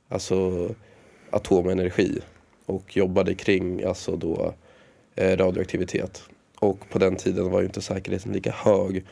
[0.09, 0.69] alltså,
[1.29, 2.19] atomenergi
[2.65, 4.53] och jobbade kring alltså då,
[5.15, 6.23] eh, radioaktivitet.
[6.59, 9.05] Och på den tiden var ju inte säkerheten lika hög.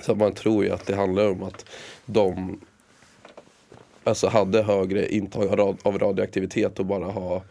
[0.00, 1.66] Så man tror ju att det handlar om att
[2.06, 2.60] de
[4.04, 7.42] alltså hade högre intag av rad- av radioaktivitet och bara ha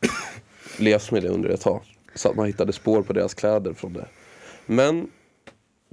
[0.78, 1.80] levt med det under ett tag.
[2.14, 4.06] Så att man hittade spår på deras kläder från det.
[4.66, 5.10] Men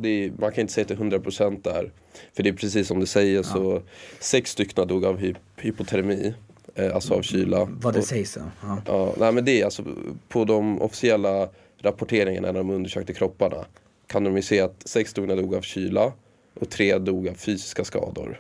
[0.04, 1.92] är, man kan inte säga till 100% där.
[2.34, 3.82] För det är precis som du säger så
[4.20, 6.34] sex stycken dog av hy hypotermi.
[6.76, 7.66] Eh, alltså av kyla.
[7.72, 8.40] vad det Och- sägs så.
[8.62, 8.82] Ja.
[8.88, 9.84] Ja, nej men det är alltså
[10.30, 11.50] på de officiella
[11.82, 13.66] rapporteringarna när de undersökte kropparna
[14.08, 16.12] kan de ju se att sex stycken dog av kyla
[16.60, 18.40] och tre dog av fysiska skador.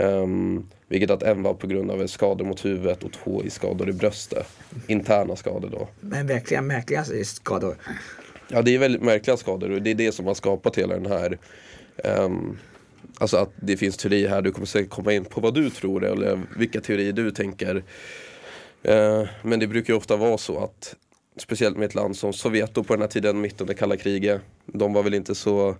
[0.00, 3.88] Um, vilket att en var på grund av skada mot huvudet och två i skador
[3.88, 4.46] i bröstet.
[4.86, 5.88] Interna skador då.
[6.00, 7.76] Men verkligen märkliga skador.
[8.48, 11.06] Ja det är väldigt märkliga skador och det är det som har skapat hela den
[11.12, 11.38] här
[12.04, 12.58] ehm,
[13.18, 16.04] Alltså att det finns teorier här, du kommer säkert komma in på vad du tror
[16.04, 17.82] eller vilka teorier du tänker
[18.86, 20.96] Eh, Men det brukar ju ofta vara så att
[21.36, 24.92] Speciellt med ett land som Sovjet på den här tiden, mitt under kalla kriget De
[24.92, 25.76] var väl inte så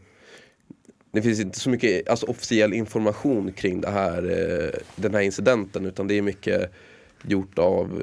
[1.16, 5.86] det finns inte så mycket alltså, officiell information kring det här, eh, den här incidenten
[5.86, 6.72] utan det är mycket
[7.22, 8.02] gjort av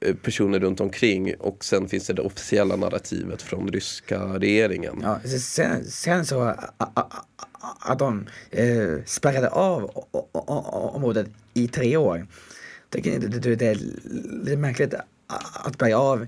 [0.00, 5.00] eh, personer runt omkring och sen finns det det officiella narrativet från ryska regeringen.
[5.02, 6.54] Ja, sen, sen så
[7.80, 9.90] att de eh, spärrade av
[10.94, 12.26] området i tre år.
[12.90, 13.74] Tycker inte det är
[14.44, 14.94] lite märkligt
[15.64, 16.26] att spärra av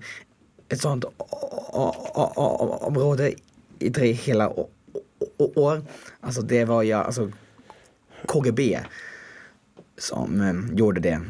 [0.68, 1.04] ett sånt
[2.80, 3.32] område
[3.78, 4.68] i tre hela år
[5.38, 5.82] år?
[6.20, 7.30] Alltså det var ju alltså
[8.26, 8.78] KGB
[9.98, 11.20] som eh, gjorde det.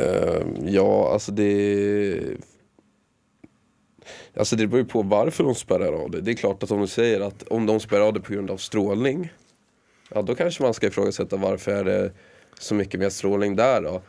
[0.00, 2.36] Uh, ja, alltså det
[4.36, 6.20] Alltså det beror ju på varför de spärrar av det.
[6.20, 8.50] Det är klart att om du säger att om de spärrar av det på grund
[8.50, 9.30] av strålning
[10.14, 12.12] Ja då kanske man ska ifrågasätta varför är det
[12.58, 14.02] så mycket mer strålning där då.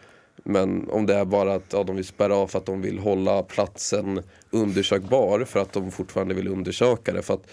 [0.43, 2.99] Men om det är bara att ja, de vill spärra av för att de vill
[2.99, 4.21] hålla platsen
[4.51, 7.21] undersökbar för att de fortfarande vill undersöka det.
[7.21, 7.47] För att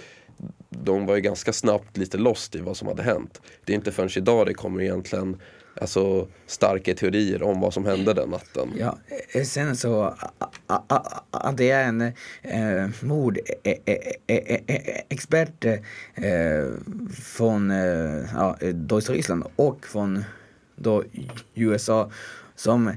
[0.69, 3.41] de var ju ganska snabbt lite lost i vad som hade hänt.
[3.65, 5.37] Det är inte förrän idag det kommer egentligen
[5.81, 8.69] alltså, starka teorier om vad som hände den natten.
[8.79, 8.99] Ja,
[9.35, 10.15] eh, sen så
[10.67, 12.01] a- det är en
[12.43, 15.73] eh, mordexpert eh,
[16.15, 16.67] eh, eh,
[17.15, 18.57] från eh, ja,
[19.09, 20.25] Ryssland och från
[20.77, 21.05] då
[21.55, 22.11] USA
[22.55, 22.93] som,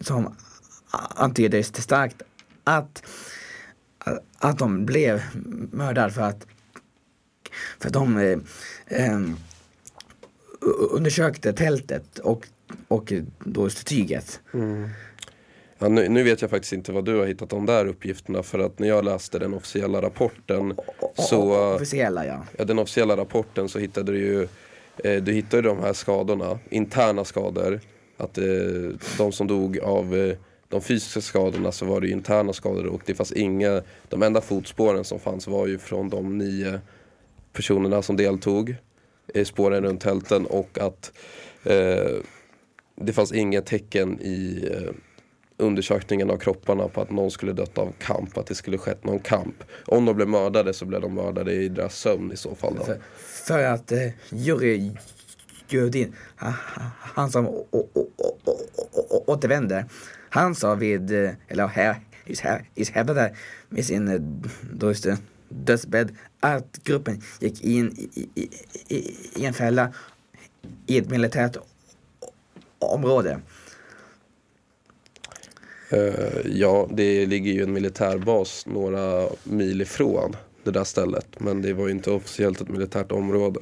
[0.00, 0.34] som
[1.16, 2.22] antyder starkt
[2.64, 3.02] att,
[4.38, 5.22] att de blev
[5.72, 6.46] mördade för att,
[7.80, 8.38] för att de eh,
[9.00, 9.20] eh,
[10.90, 12.46] undersökte tältet och,
[12.88, 14.40] och då tyget.
[15.78, 18.58] Ja, nu, nu vet jag faktiskt inte vad du har hittat de där uppgifterna för
[18.58, 20.76] att när jag läste den officiella rapporten
[21.14, 22.44] så Officiella ja.
[22.58, 24.48] Ja, den officiella rapporten så hittade du ju
[25.04, 27.80] eh, Du hittade de här skadorna, interna skador
[28.16, 28.44] Att eh,
[29.18, 30.34] de som dog av
[30.68, 34.40] de fysiska skadorna så var det ju interna skador och det fanns inga De enda
[34.40, 36.80] fotspåren som fanns var ju från de nio
[37.52, 38.76] personerna som deltog
[39.34, 41.12] i spåren runt tälten och att
[41.62, 42.16] eh,
[42.96, 44.94] det fanns inga tecken i eh,
[45.56, 49.18] undersökningen av kropparna på att någon skulle dött av kamp, att det skulle skett någon
[49.18, 49.64] kamp.
[49.86, 52.74] Om de blev mördade så blev de mördade i deras sömn i så fall.
[52.78, 52.84] Då.
[52.84, 54.96] För, för att eh, Jurij
[55.68, 59.86] Gudin, ah, ah, han som återvänder återvände,
[60.34, 62.36] han sa vid, eh, eller här, i
[62.92, 63.36] här,
[63.68, 64.42] med sin
[64.72, 65.18] då just det,
[65.48, 68.50] dödsbädd att gruppen gick in i, i,
[68.88, 69.92] i, i en fälla
[70.86, 71.56] i ett militärt
[72.78, 73.40] område.
[75.88, 81.40] Eh, ja, det ligger ju en militärbas några mil ifrån det där stället.
[81.40, 83.60] Men det var ju inte officiellt ett militärt område.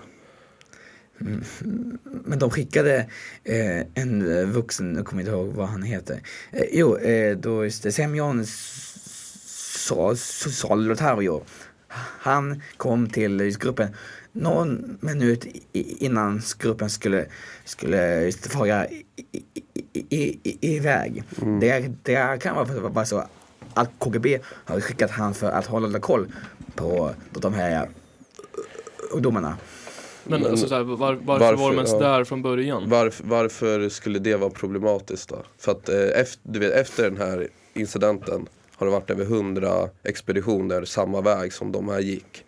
[2.24, 3.06] Men de skickade
[3.44, 6.20] eh, en vuxen, jag kommer inte ihåg vad han heter.
[6.52, 11.42] Eh, jo, eh, då just det, Semyon Sol- Solitario.
[12.20, 13.88] Han kom till gruppen
[14.32, 17.26] någon minut innan gruppen skulle,
[17.64, 18.86] skulle fara
[20.60, 21.24] iväg.
[21.60, 23.24] Det, det kan vara, vara så
[23.74, 26.32] att KGB har skickat han för att hålla koll
[26.74, 27.88] på de här
[29.10, 29.56] ungdomarna.
[30.24, 31.98] Men, Men alltså, så här, var, varför, varför, var de ens ja.
[31.98, 32.88] där från början?
[32.88, 35.42] Varför, varför skulle det vara problematiskt då?
[35.58, 39.88] För att eh, efter, du vet, efter den här incidenten har det varit över hundra
[40.02, 42.44] expeditioner samma väg som de här gick.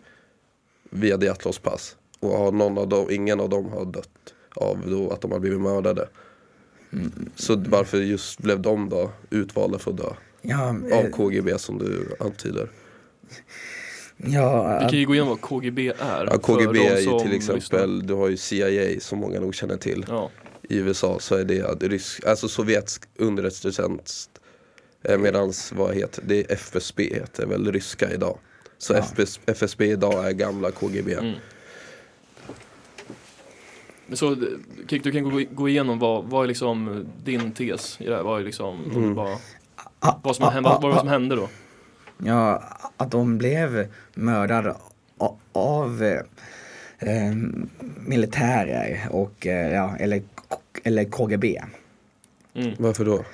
[0.89, 1.95] Via Diatlos pass.
[2.19, 5.39] Och har någon av dem, ingen av dem har dött av då att de har
[5.39, 6.07] blivit mördade.
[7.35, 10.13] Så varför just blev de då utvalda för att dö?
[10.41, 12.69] Ja, Av eh, KGB som du antyder.
[14.17, 16.23] Ja, Vi kan ju gå igenom vad KGB är.
[16.25, 17.55] Ja, för KGB är ju till lyssnar.
[17.55, 20.05] exempel, du har ju CIA som många nog känner till.
[20.07, 20.29] Ja.
[20.69, 24.29] I USA så är det att rysk, alltså sovjetsk underrättelsetjänst.
[25.03, 28.37] Eh, medans vad heter det, är FSB heter väl ryska idag.
[28.77, 28.99] Så Ja.
[28.99, 31.13] FS, FSB idag är gamla KGB.
[31.13, 31.33] Mm.
[34.07, 34.35] Men Så
[34.89, 38.23] Kik, du kan gå, igenom vad, vad är liksom din tes i det här?
[38.23, 39.13] Vad är liksom, Mm.
[39.15, 39.37] vad,
[39.99, 41.49] ah, vad, som, ah, hände, vad, vad ah, som hände då?
[42.17, 42.63] Ja,
[42.97, 44.75] att de blev mördade
[45.53, 46.03] av
[46.99, 47.33] eh,
[48.05, 50.21] militärer och, eh, ja, eller,
[50.83, 51.61] eller KGB.
[52.53, 52.73] Mm.
[52.79, 53.25] Varför då?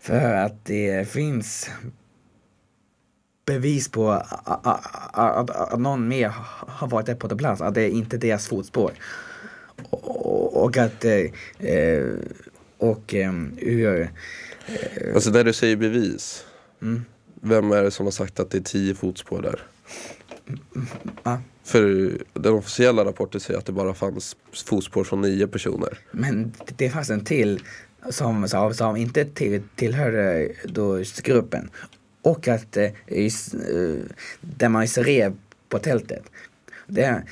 [0.00, 1.70] För att det finns
[3.46, 6.32] bevis på att, att, att, att någon mer
[6.66, 8.92] har varit där på plats, att det är inte deras fotspår.
[9.90, 11.24] Och, och att, eh,
[11.58, 12.06] eh,
[12.78, 14.10] och eh, ur,
[15.14, 16.44] Alltså när du säger bevis.
[16.82, 17.04] Mm.
[17.40, 19.62] Vem är det som har sagt att det är tio fotspår där?
[21.22, 25.98] ja, För den officiella rapporten säger att det bara fanns fotspår från nio personer.
[26.10, 27.60] Men det fanns en till
[28.10, 31.70] som, som, som inte till, tillhörde då just gruppen.
[32.22, 32.92] Och att eh, eh,
[34.40, 35.36] där man rev
[35.68, 36.22] på tältet.
[36.86, 37.22] Det,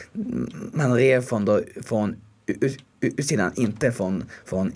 [0.73, 2.17] man rev från, då, från
[2.47, 4.73] ut- ut- utsidan, inte från, från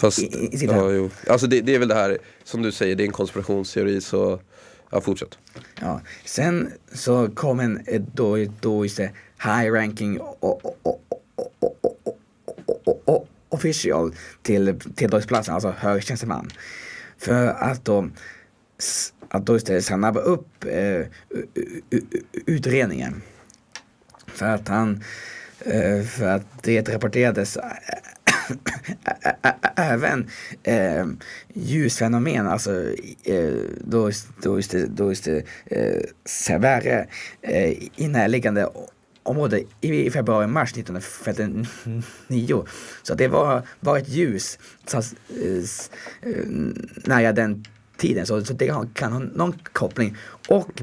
[0.00, 1.10] Fast, i, i, ja, jo.
[1.28, 4.40] Alltså det, det är väl det här, som du säger, det är en konspirationsteori så
[4.90, 5.38] ja, fortsätt.
[5.80, 9.10] Ja, sen så kom en då, då just det,
[9.42, 10.20] high ranking
[13.48, 16.50] official till, till platsen, alltså hög tjänsteman.
[17.18, 18.08] För att då
[19.28, 21.06] att då istället snabba upp eh,
[22.46, 23.22] utredningen.
[24.26, 25.04] För att han,
[25.60, 27.58] eh, för att det rapporterades
[29.76, 30.28] även
[30.62, 31.06] eh,
[31.54, 32.82] ljusfenomen, alltså
[33.24, 34.10] eh, då,
[34.42, 37.06] då, just det- då just det, eh, Severe
[37.42, 38.68] eh, i närliggande
[39.22, 42.64] område i, februari-mars 1959.
[43.02, 45.02] Så det var, var ett ljus så, eh,
[46.22, 46.44] eh,
[47.04, 47.64] nära den
[47.96, 50.16] tiden, så, så det kan, ha någon koppling.
[50.48, 50.82] Och,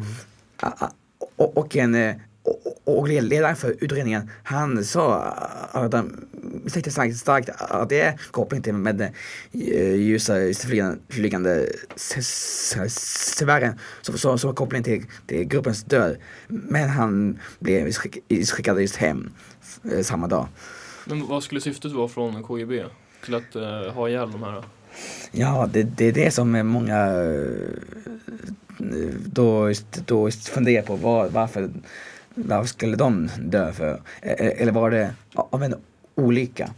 [0.59, 0.91] a-
[1.35, 5.21] och, och en eh, och, ledaren för utredningen, han sa
[5.71, 6.27] att han
[6.63, 10.33] misstänkte starkt, starkt att det är koppling till med eh, ljusa
[11.09, 16.17] flygande, sfären som, var koppling till, till gruppens död.
[16.47, 19.29] Men han blev skick- skickad just hem
[19.91, 20.47] eh, samma dag.
[21.05, 22.83] Men vad skulle syftet vara från KGB?
[23.25, 24.63] Till att eh, ha ihjäl de här?
[25.31, 27.07] Ja, det, det är det som många
[29.25, 29.71] då,
[30.05, 30.95] då funderar på.
[30.95, 31.69] Var, varför,
[32.35, 34.01] varför skulle de dö för?
[34.21, 35.75] Eh, Eller var det av en
[36.15, 36.69] olycka?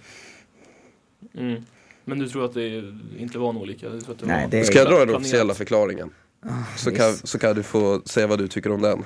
[1.38, 1.64] Mm.
[2.06, 2.84] Men du tror att det
[3.18, 3.90] inte var en olycka?
[3.90, 6.10] Du tror att det Nej, var det- Ska jag dra den officiella förklaringen?
[6.46, 9.06] Ah, Så kan, så kan du få säga vad du tycker om den.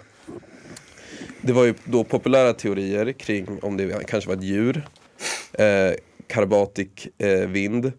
[1.41, 4.88] Det var ju då populära teorier kring om det kanske var ett djur,
[5.54, 5.66] eh,
[6.28, 7.91] karbatik eh, vind,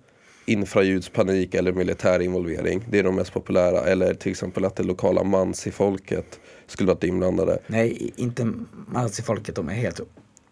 [0.46, 2.84] infraljudspanik eller militär involvering.
[2.90, 3.80] Det är de mest populära.
[3.84, 7.58] Eller till exempel att det lokala mansi-folket skulle varit inblandade.
[7.66, 8.52] Nej, inte
[8.94, 9.54] alls i folket.
[9.54, 10.00] De är helt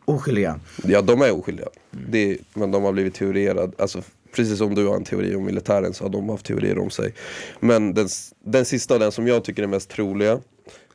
[0.05, 0.61] oskyldiga.
[0.85, 1.69] Ja, de är oskyldiga.
[1.91, 3.73] Det, men de har blivit teorierade.
[3.79, 4.03] Alltså,
[4.37, 7.15] precis som du har en teori om militären så har de haft teorier om sig.
[7.61, 8.09] Men den,
[8.45, 10.41] den sista, den som jag tycker är mest troliga,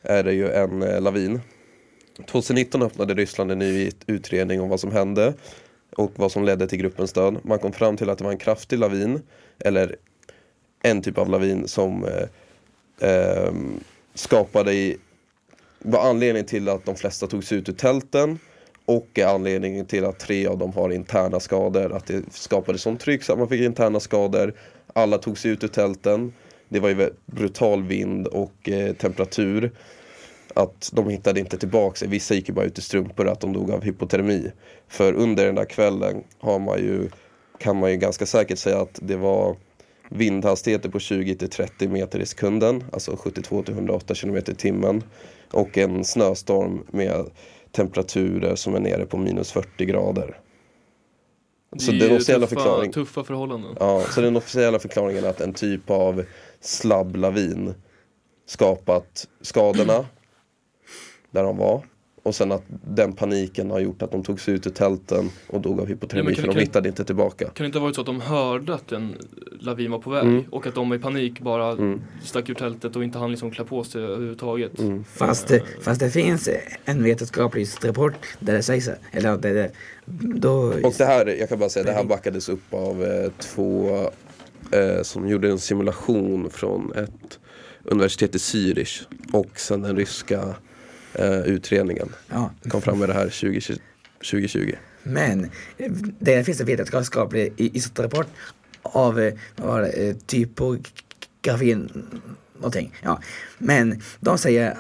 [0.02, 1.40] är det ju en eh, lavin.
[2.28, 5.34] 2019 öppnade Ryssland en ny ut- utredning om vad som hände
[5.96, 7.38] och vad som ledde till gruppens död.
[7.44, 9.22] Man kom fram till att det var en kraftig lavin,
[9.60, 9.96] eller
[10.84, 12.28] en typ av lavin som eh,
[13.10, 13.80] ehm,
[14.14, 14.98] skapade i,
[15.82, 18.40] var anledningen till att de flesta tog sig ut ur tälten
[18.86, 21.94] och är anledningen till att tre av dem har interna skador.
[21.94, 24.54] Att det skapades sånt tryck så att man fick interna skador.
[24.94, 26.34] Alla tog sig ut ur tälten.
[26.70, 29.72] Det var ju brutal vind och eh, temperatur.
[30.54, 33.72] Att de hittade inte tillbaka Vissa gick ju bara ut i strumpor att de dog
[33.72, 34.52] av hypotermi.
[34.88, 37.10] För under den där kvällen har man ju,
[37.58, 39.56] kan man ju ganska säkert säga att det var
[40.12, 42.84] vindhastigheter på 20 till 30 meter i sekunden.
[42.92, 45.04] Alltså 72 till 108 kilometer i timmen.
[45.52, 47.26] Och en snöstorm med
[47.72, 50.40] temperaturer som är nere på minus 40 grader.
[51.78, 53.76] Så Det är den officiella tuffa, förklaringen tuffa förhållanden.
[53.80, 56.24] Ja, så den officiella förklaringen är att en typ av
[56.60, 57.74] slabblavin
[58.46, 60.06] skapat skadorna
[61.32, 61.82] där de var.
[62.24, 65.62] Och sen att den paniken har gjort att de tog sig ut ur tälten och
[65.62, 67.46] dog av Ja, hypotermi kan- för de kan- hittade inte tillbaka.
[67.46, 69.16] Kan det inte ha varit så att de hörde att en
[69.60, 70.44] lavin var på väg Mm.
[70.50, 72.02] och att de i panik bara Mm.
[72.24, 74.80] stack ur tältet och inte hann liksom klä på sig överhuvudtaget?
[74.80, 75.04] Mm.
[75.04, 76.50] Fast, det, fast det finns
[76.86, 79.72] en vetenskaplig rapport där det sägs, eller där det,
[80.40, 83.90] då, Och det här, jag kan bara säga, det här backades upp av eh, två
[84.72, 87.40] eh, som gjorde en simulation från ett
[87.84, 89.02] universitet i Zürich
[89.34, 90.56] och sen den ryska
[91.14, 92.10] eh, utredningen.
[92.30, 92.52] ja.
[92.70, 93.62] Kom fram med det här 20,
[94.32, 94.76] 2020.
[95.04, 95.50] Men
[96.20, 98.28] det finns en vetenskaplig i- i- rapport
[98.82, 101.76] av eh, det, eh, typografi
[102.56, 102.94] någonting.
[103.04, 103.22] Ja.
[103.58, 104.78] Men de säger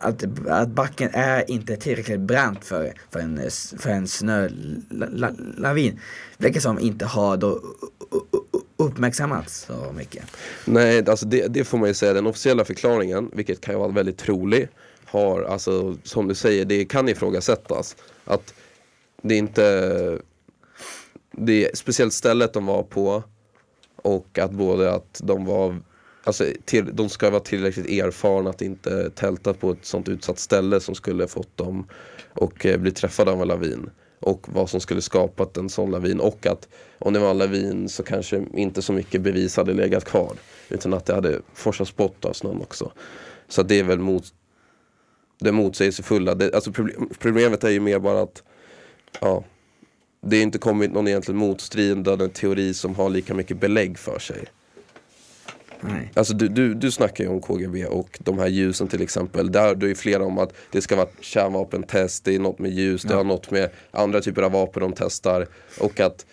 [0.00, 3.40] att, att backen är inte tillräckligt brant för, för en,
[3.78, 6.00] för en snölavin.
[6.38, 7.60] Vilket som inte har då
[8.76, 10.24] uppmärksammats så mycket.
[10.64, 12.12] Nej, alltså det, det får man ju säga.
[12.12, 14.68] Den officiella förklaringen, vilket kan ju vara väldigt trolig,
[15.10, 17.96] har alltså som du säger, det kan ifrågasättas.
[18.24, 18.54] Att
[19.22, 19.62] det inte,
[21.32, 23.22] det är speciellt stället de var på
[23.96, 25.76] och att både att de var,
[26.24, 30.80] alltså till, de ska vara tillräckligt erfarna att inte tälta på ett sånt utsatt ställe
[30.80, 31.86] som skulle fått dem
[32.34, 33.90] och eh, bli träffade av en lavin.
[34.20, 37.88] Och vad som skulle skapat en sån lavin och att om det var en lavin
[37.88, 40.32] så kanske inte så mycket bevis hade legat kvar.
[40.68, 42.92] Utan att det hade forsats bort av snön också.
[43.48, 44.24] Så det är väl mot
[45.40, 46.34] det motsägelsefulla.
[46.34, 48.42] Det, alltså problem, problemet är ju mer bara att
[49.20, 49.44] ja,
[50.22, 54.44] det är inte kommit någon egentligen motstridande teori som har lika mycket belägg för sig.
[55.80, 56.12] Nej.
[56.14, 59.52] Alltså du, du, du snackar ju om KGB och de här ljusen till exempel.
[59.52, 63.02] Där du är flera om att det ska vara kärnvapentest, det är något med ljus,
[63.02, 63.16] det Ja.
[63.16, 65.46] har något med andra typer av vapen de testar.
[65.80, 66.26] Och att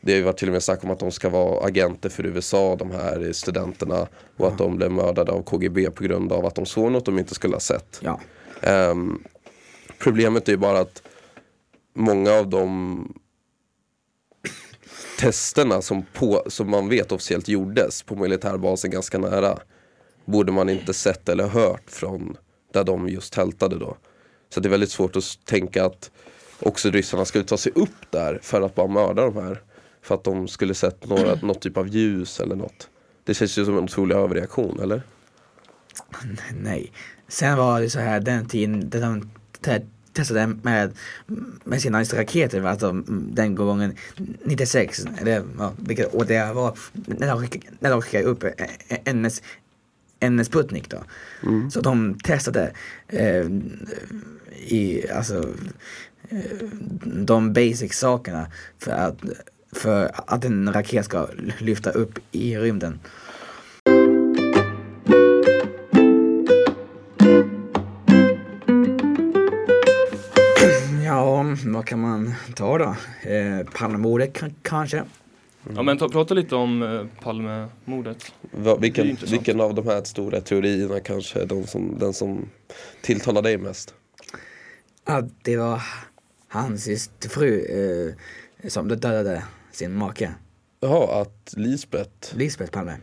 [0.00, 2.26] det har ju varit till och med snack om att de ska vara agenter för
[2.26, 4.08] USA, de här studenterna.
[4.36, 7.18] Och att de blev mördade av KGB på grund av att de såg något de
[7.18, 8.00] inte skulle ha sett.
[8.02, 8.20] Ja.
[8.62, 9.22] Ehm,
[9.98, 11.02] problemet är ju bara att
[11.94, 13.20] många av de
[15.18, 19.58] testerna som, på, som man vet officiellt gjordes på militärbasen ganska nära
[20.24, 22.36] borde man inte sett eller hört från
[22.72, 23.96] där de just tältade då.
[24.48, 26.10] Så det är väldigt svårt att tänka att
[26.60, 29.62] också ryssarna skulle ta sig upp där för att bara mörda de här.
[30.02, 32.88] För att de skulle sett några, något typ av ljus eller något.
[33.24, 35.02] Det känns ju som en otrolig överreaktion, eller?
[36.62, 36.92] Nej.
[37.28, 40.92] Sen var det så här den tiden där de te- testade med,
[41.64, 43.94] med sina raketer, alltså mm, den gången
[44.44, 48.44] 96, eller ja, vilket år det var, när de skickade, när de skickade upp
[49.04, 49.30] en, en,
[50.20, 50.98] en Sputnik då.
[51.70, 52.72] Så de testade
[53.08, 53.46] eh,
[54.56, 55.48] i, alltså,
[56.28, 56.68] eh,
[57.04, 58.46] de basic sakerna
[58.78, 59.16] för att,
[59.72, 62.98] för att en raket ska lyfta upp i rymden.
[71.64, 72.96] vad kan man ta då?
[73.30, 75.02] Eh, Palmemordet kanske?
[75.74, 78.32] Ja men ta, prata lite om eh, Palmemordet.
[78.50, 82.48] Va, vilken, vilken av de här stora teorierna kanske är de som, den som
[83.02, 83.94] tilltalar dig mest?
[85.06, 85.82] Ja, det var
[86.48, 87.60] hans fru
[88.62, 89.42] eh, som dödade
[89.72, 90.34] sin make,
[90.80, 92.96] Jaha, att Lisbeth Lisbeth Palme.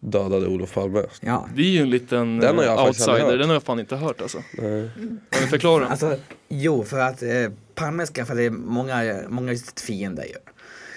[0.00, 1.02] dödade Olof Palme.
[1.20, 4.20] Ja, Det är ju en liten Den eh, outsider, den har jag fan inte hört
[4.20, 4.38] alltså.
[4.58, 4.90] Nej.
[5.30, 5.86] Kan du förklara?
[5.88, 6.16] alltså
[6.48, 7.28] jo, för att eh,
[7.74, 10.36] Palme skaffade många, många fiender ju.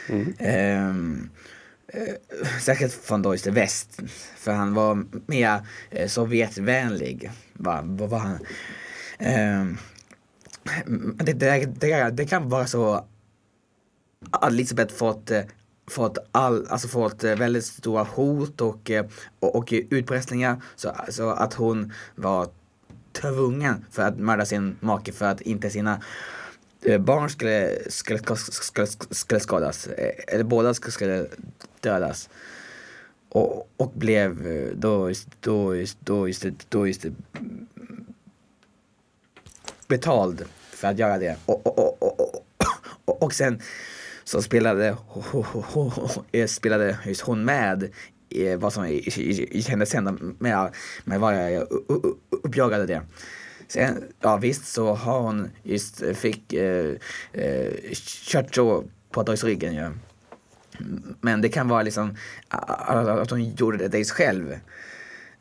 [0.10, 0.34] Mm.
[0.40, 1.30] Ehm,
[1.88, 2.14] eh,
[2.62, 4.00] särskilt från då just väst.
[4.38, 5.62] För han var mer
[5.92, 7.32] eh, Sovjetvänlig.
[7.54, 8.40] Va, vad var han?
[9.20, 9.78] Ehm,
[11.16, 13.06] det, det, det, det kan vara så
[14.32, 15.42] att Elisabeth fått, eh,
[15.88, 18.92] fått, all, alltså fått väldigt stora hot och,
[19.40, 22.50] och, och utpressningar så, så att hon var
[23.14, 26.02] tvungen för att mörda sin make för att inte sina
[26.86, 29.88] Eh, barn skulle, skulle, skulle, skulle skadas.
[29.88, 31.26] Eh, eller båda skulle-
[31.80, 32.30] dödas.
[33.30, 37.06] Och, och blev eh, då, då, då, just, då just
[39.88, 41.38] betald för att göra det.
[41.46, 42.46] Och, och, och, och,
[43.06, 43.62] och, och, sen
[44.24, 44.98] så spelade,
[46.48, 47.90] spelade just hon med
[48.58, 50.70] vad som i- hände sen med,
[51.04, 51.68] med vad jag
[52.30, 53.02] uppjagade det.
[53.68, 56.96] Sen, ja visst så har hon just fick eh,
[57.34, 57.72] eh,
[58.28, 59.90] kört så på dagsryggen ju.
[61.22, 62.16] Men det kan vara liksom
[62.50, 64.54] att hon gjorde det själv.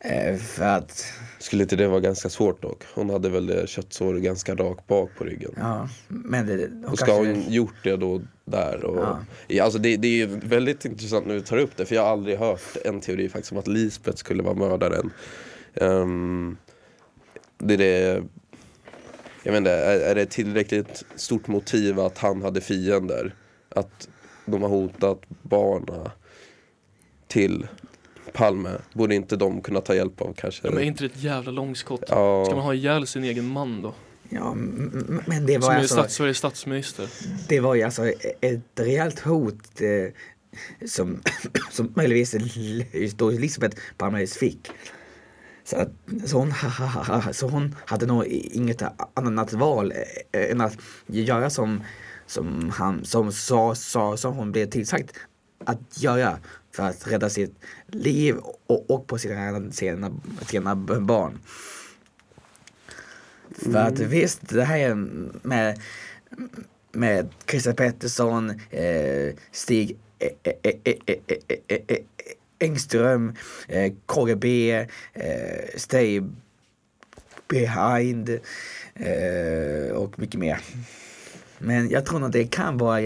[0.00, 1.04] Eh, för att,
[1.38, 2.82] Skulle inte det vara ganska svårt dock?
[2.94, 5.50] Hon hade väl köttsår ganska rakt bak på ryggen.
[5.56, 8.84] ja, men det, hon Och ska kanske- hon gjort det då där?
[8.84, 9.18] Och, Ja.
[9.46, 9.64] ja.
[9.64, 12.38] alltså det, det är väldigt intressant när du tar upp det för jag har aldrig
[12.38, 15.10] hört en teori faktiskt om att Lisbeth skulle vara mördaren.
[15.74, 16.56] Ehm,
[17.64, 18.22] det är det,
[19.42, 23.34] jag vet inte, är, är det tillräckligt stort motiv att han hade fiender?
[23.68, 24.08] Att
[24.46, 26.10] de har hotat barna
[27.28, 27.66] till
[28.32, 28.70] Palme?
[28.92, 30.66] Borde inte de kunna ta hjälp av kanske?
[30.66, 32.04] Ja, men är inte det ett jävla långskott?
[32.08, 32.44] Ja.
[32.44, 33.94] Ska man ha ihjäl sin egen man då?
[34.28, 37.08] Ja, men det var Som är alltså, stats, Sveriges statsminister.
[37.48, 38.08] det var ju alltså
[38.40, 40.12] ett rejält hot eh,
[40.88, 41.22] som,
[41.70, 42.34] som möjligtvis
[43.20, 44.70] Elisabeth Palme fick.
[45.64, 45.88] Så, att,
[46.26, 46.54] så, hon,
[47.32, 48.82] så hon hade nog inget
[49.14, 49.92] annat val
[50.32, 51.82] eh, än att göra som,
[52.26, 55.16] som, han, som, sa, sa, som hon blev tillsagt
[55.64, 56.38] att göra
[56.72, 57.54] för att rädda sitt
[57.86, 58.36] liv
[58.66, 60.12] och, och på sina, sina,
[60.46, 61.38] sina barn.
[63.50, 64.94] För att visst, det här
[65.48, 65.80] med,
[66.92, 69.96] med Christer Pettersson, eh, Stig
[72.64, 73.34] Engström,
[73.68, 74.72] eh, KGB,
[75.12, 76.22] eh, Stay
[77.48, 78.28] Behind
[78.94, 80.60] eh, och mycket mer.
[81.58, 83.00] Men jag tror nog det kan vara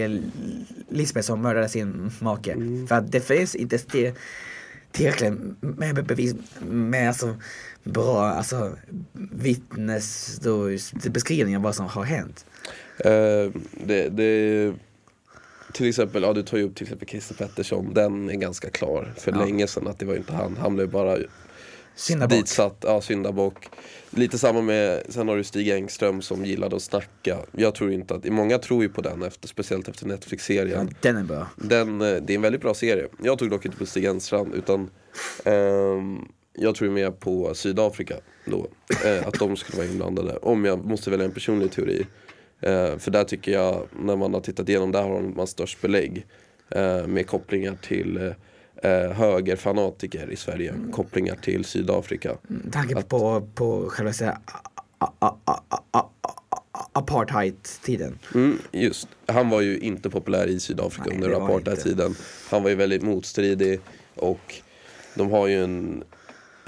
[0.89, 2.55] Lisbeth som mördade sin make.
[2.87, 4.13] För att det finns inte te-
[4.91, 6.35] tillräckligt med bevis,
[6.69, 7.35] med alltså
[7.83, 8.77] bra alltså,
[9.31, 10.69] vittnes då,
[11.09, 12.45] beskrivningar av vad som har hänt.
[12.97, 13.51] Eh,
[13.85, 14.73] det, det,
[15.73, 19.13] till exempel, ja du tar ju upp till exempel Christer Pettersson, den är ganska klar
[19.17, 19.37] för Ja.
[19.45, 20.57] länge sedan att det var inte han.
[20.59, 21.17] Han blev bara
[21.95, 22.37] Syndabock.
[22.37, 23.65] ditsatt, ja syndabock.
[24.09, 27.37] Lite samma med, sen har du Stig Engström som gillade att snacka.
[27.51, 30.89] Jag tror inte att, många tror ju på den efter, speciellt efter Ja, Netflix-serien.
[31.01, 31.47] den är bra.
[31.55, 33.07] Den, eh, det är en väldigt bra serie.
[33.23, 34.89] Jag tog dock inte på Stig Engström utan
[35.43, 36.17] ehm,
[36.53, 38.15] jag tror mer på Sydafrika
[38.45, 38.67] då.
[39.05, 40.37] Eh, att de skulle vara inblandade.
[40.37, 42.05] Om jag måste välja en personlig teori.
[42.61, 46.25] Eh, för där tycker jag, när man har tittat igenom, där har man störst belägg.
[46.71, 48.33] Eh, med kopplingar till
[48.83, 50.73] eh, högerfanatiker i Sverige.
[50.91, 52.37] Kopplingar till Sydafrika.
[52.41, 54.37] Med tanke Att- på, på själva så här,
[54.97, 56.09] a- a- a- a- a-
[56.71, 58.19] a- apartheid-tiden.
[58.35, 59.07] Mm, just.
[59.25, 62.15] Han var ju inte populär i Sydafrika Nej, under apartheidtiden.
[62.49, 63.79] Han var ju väldigt motstridig
[64.15, 64.55] och
[65.15, 66.03] de har ju en,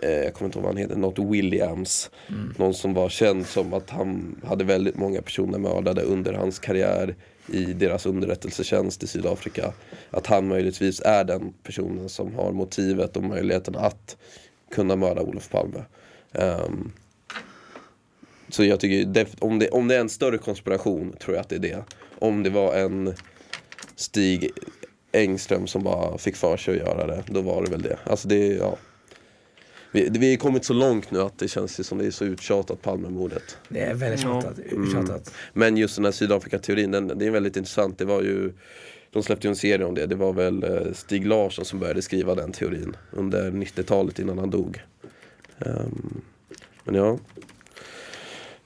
[0.02, 2.10] jag kommer inte ihåg vad han heter, något Williams.
[2.30, 2.54] Mm.
[2.58, 7.16] Någon som var känd som att han hade väldigt många personer mördade under hans karriär
[7.48, 9.74] i deras underrättelsetjänst i Sydafrika.
[10.10, 14.18] Att han möjligtvis är den personen som har motivet och möjligheten att
[14.72, 15.84] kunna mörda Olof Palme.
[16.34, 16.92] Ehm,
[18.50, 21.56] så jag tycker, om det, om det är en större konspiration tror jag att det
[21.56, 21.84] är det.
[22.20, 23.14] Om det var en
[23.96, 24.50] Stig
[25.12, 27.98] Engström som bara fick för sig att göra det, då var det väl det.
[28.04, 28.78] Alltså det, ja.
[29.94, 32.82] Vi, vi har kommit så långt nu att det känns som det är så uttjatat
[32.82, 33.58] Palmemordet.
[33.70, 34.42] Det är väldigt Ja.
[34.42, 34.58] tjatat.
[34.94, 35.34] tjatat.
[35.54, 37.98] Men just den här Sydafrika-teorin, den, det är väldigt intressant.
[37.98, 38.54] Det var ju,
[39.12, 40.06] de släppte ju en serie om det.
[40.06, 44.50] Det var väl eh, Stig Larsson som började skriva den teorin under 90-talet innan han
[44.50, 44.82] dog.
[45.60, 46.22] Ehm,
[46.84, 47.18] men ja.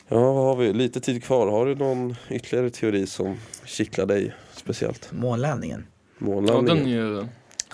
[0.08, 0.74] Ja, vad har vi?
[0.74, 1.48] Lite tid kvar.
[1.52, 5.10] Har du någon ytterligare teori som kittlar dig speciellt?
[5.12, 5.86] Månlandningen.
[6.20, 6.78] Ja, Månlandningen?
[6.84, 7.26] den är ju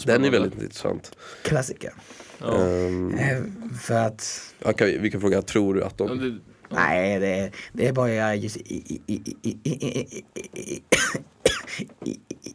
[0.06, 1.12] den är väldigt intressant.
[1.43, 1.93] Klassiker.
[2.42, 2.88] Ja.
[2.88, 4.54] Um, för att...
[4.66, 6.39] Okay, vi kan fråga, tror du att de...
[6.70, 9.02] Nej, det, det är bara just i,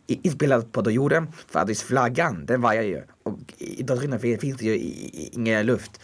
[0.07, 1.27] inspelat på då jorden.
[1.49, 3.03] För att just flaggan, den vajar ju.
[3.23, 4.79] Och i datorerna finns det ju
[5.33, 6.01] ingen luft.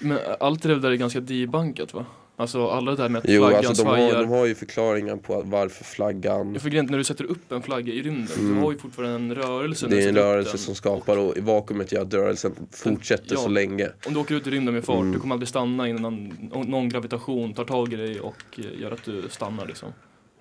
[0.00, 2.06] Men allt det där är ganska debankat va?
[2.38, 4.20] Alltså alla det där med att Jo, flaggan alltså de har, svajar.
[4.22, 7.62] de har ju förklaringar på varför flaggan Jag får grejen när du sätter upp en
[7.62, 9.98] flagga i rymden, du har ju fortfarande en rörelse Mm.
[9.98, 13.40] Det är en rörelse som skapar och i vakuumet gör att rörelsen fortsätter Ja.
[13.40, 13.88] så länge.
[14.06, 15.12] Om du åker ut i rymden med fart, Mm.
[15.12, 16.32] du kommer aldrig stanna innan
[16.66, 19.88] någon, gravitation tar tag i dig och eh, gör att du stannar liksom.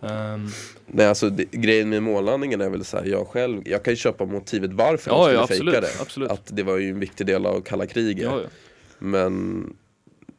[0.02, 0.48] Ehm,
[0.88, 3.98] Nej alltså det, grejen med månlandningen är väl så här, jag själv, jag kan ju
[3.98, 6.02] köpa motivet varför Ja, de skulle ja, fejka absolut, det.
[6.02, 6.32] absolut.
[6.32, 8.24] Att det var ju en viktig del av kalla kriget.
[8.24, 8.48] ja, ja.
[9.00, 9.64] Men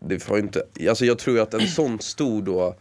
[0.00, 2.76] det var inte, alltså jag tror att en sån stor då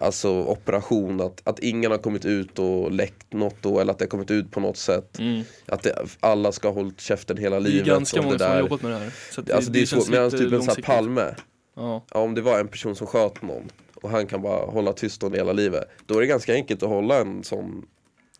[0.00, 4.04] Alltså operation, att, att ingen har kommit ut och läckt något då eller att det
[4.04, 5.42] har kommit ut på något sätt Mm.
[5.66, 8.48] Att det, alla ska ha hållit käften hela Det är livet ganska många det som
[8.48, 8.62] har där.
[8.62, 9.12] jobbat med det här.
[9.30, 10.82] Så att Alltså det är svårt, medan lite typ en sån här.
[10.82, 11.34] Palme
[11.76, 12.04] Ja.
[12.14, 15.22] Ja, om det var en person som sköt någon och han kan bara hålla tyst
[15.22, 17.86] om det hela livet Då är det ganska enkelt att hålla en sån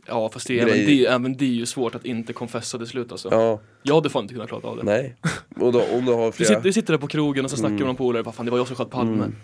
[0.09, 2.87] ja, fast det är, även, det, även det är ju svårt att inte confessa till
[2.87, 3.29] slut alltså.
[3.31, 4.83] Ja, Jag hade fan inte kunnat klara av det.
[4.83, 5.17] nej
[5.57, 7.57] Och då, om du har Du flera sitter, du sitter där på krogen och så
[7.57, 7.79] snackar Mm.
[7.81, 9.13] med någon polare, bara fan det var jag som sköt Palme.
[9.15, 9.35] Mm.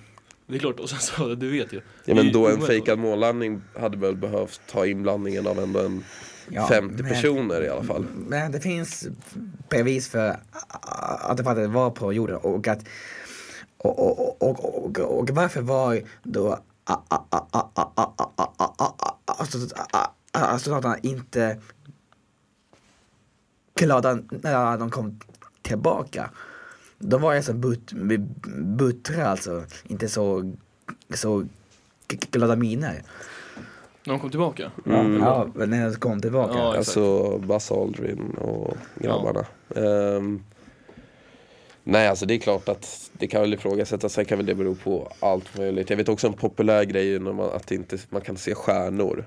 [0.47, 1.81] Det är klart, och sen så, du vet ju.
[2.05, 6.05] Ja men då en fejkad månlandning hade väl behövt ta inblandningen av ändå en
[6.51, 9.09] Ja, 50 men- personer i alla fall Men det finns
[9.71, 10.37] bevis för
[11.21, 12.85] att det faktiskt var på jorden och att
[13.79, 16.59] och, och, och, och, och, och varför var då
[20.35, 21.59] astronauterna inte
[23.75, 25.21] glada när de kom
[25.63, 26.31] tillbaka?
[26.99, 27.93] De var alltså but,
[28.57, 30.55] buttra alltså, inte så,
[31.15, 31.47] så
[32.07, 33.03] glada miner.
[34.05, 34.71] När de kom tillbaka.
[34.87, 35.21] Mm.
[35.21, 36.59] Ja, när de kom tillbaka.
[36.59, 36.77] Ja.
[36.77, 40.43] Alltså Buzz Aldrin och grabbarna Ehm,
[41.85, 44.75] Nej alltså det är klart att det kan väl ifrågasättas, sen kan väl det bero
[44.75, 48.55] på allt möjligt Jag vet också en populär grej man, att inte, man kan se
[48.55, 49.27] stjärnor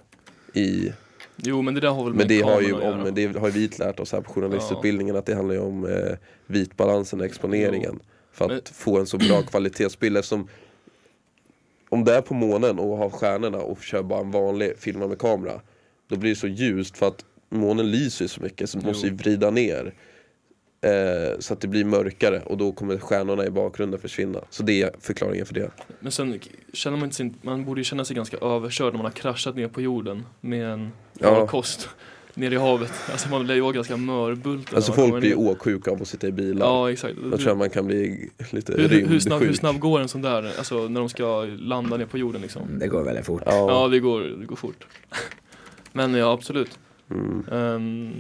[0.58, 0.94] i
[1.36, 3.32] Jo men det där har väl med Men det har ju kameran att om, göra.
[3.34, 6.18] det har ju vi lärt oss här på journalistutbildningen att det handlar ju om eh,
[6.48, 8.00] vitbalansen och exponeringen
[8.32, 10.48] För att Men- få en så bra kvalitetsbild eftersom
[11.90, 15.20] Om det är på månen och har stjärnorna och kör bara en vanlig filma med
[15.20, 15.62] kamera
[16.08, 18.88] Då blir det så ljust för att månen lyser så mycket så du Jo.
[18.90, 19.94] måste ju vrida ner
[20.88, 24.82] eh, Så att det blir mörkare och då kommer stjärnorna i bakgrunden försvinna Så det
[24.82, 25.70] är förklaringen för det
[26.00, 26.40] Men sen
[26.74, 29.56] känner man inte sin, man borde ju känna sig ganska överkörd när man har kraschat
[29.56, 31.36] ner på jorden med en Ja.
[31.36, 31.90] farkost
[32.34, 32.92] ner i havet.
[33.12, 34.76] Alltså man lär ju ganska mörbulten.
[34.76, 35.50] Alltså folk blir ner.
[35.50, 37.16] åksjuka av att sitta i bilar Ja exakt.
[37.32, 39.60] Jag tror att man kan bli lite hur, hur, hur, snabb, hur rymdsjuk.
[39.60, 42.62] snabb går en sån där, alltså när de ska landa ner på jorden liksom?
[42.80, 43.44] Det går väldigt fort.
[43.46, 43.54] Ja.
[43.84, 44.88] Ja det går, det går fort.
[45.94, 46.80] Men ja absolut.
[47.12, 47.46] Mm.
[47.52, 48.14] Ehm,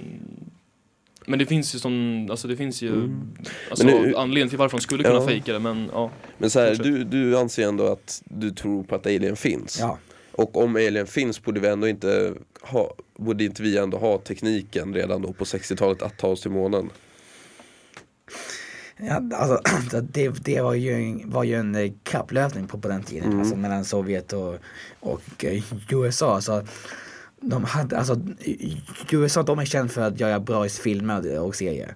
[1.27, 3.27] men det finns ju sån, alltså det finns ju Mm.
[3.69, 5.27] alltså, nu- anledning till varför de skulle kunna Ja.
[5.27, 6.11] fejka det men ja.
[6.37, 9.77] Men så här, du, du anser ändå att du tror på att alien finns.
[9.79, 9.97] Ja.
[10.31, 14.93] Och om alien finns borde vi ändå inte ha, borde inte vi ändå ha tekniken
[14.93, 16.89] redan då på 60-talet att ta oss till månen?
[18.97, 19.61] Ja, alltså,
[19.91, 23.27] så det, det var ju, en- var ju en eh, kapplöpning på, på den tiden,
[23.27, 23.39] Mm.
[23.39, 24.55] alltså mellan Sovjet och,
[24.99, 26.41] och eh, USA.
[26.41, 26.63] Så
[27.41, 28.21] de hade, alltså,
[29.11, 31.95] USA de är kända för att göra bra filmer och serier.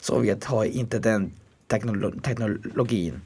[0.00, 1.32] Sovjet har inte den
[1.68, 3.20] teknolo- teknologin.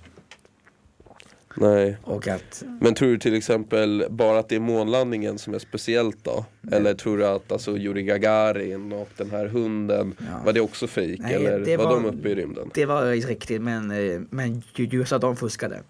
[1.59, 1.97] Nej.
[2.03, 6.25] Och att, Men tror du till exempel bara att det är månlandningen som är speciellt
[6.25, 6.45] då?
[6.73, 10.25] Eller tror du att alltså Yuri Gagarin och den här hunden, Ja.
[10.45, 11.21] var det också fejk?
[11.21, 12.71] Nej, Eller det var, var- de uppe i rymden?
[12.75, 15.81] det var riktigt men, eh, men USA de fuskade.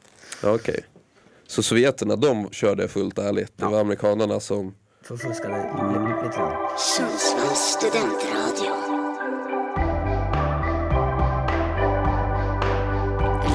[0.42, 0.80] Okej.
[1.46, 3.70] Så sovjeterna de körde fullt ärligt, det Ja.
[3.70, 4.74] var amerikanerna som
[5.06, 5.56] Förfuskade
[6.08, 6.78] lite grann.
[6.78, 8.72] Sundsvalls studentradio.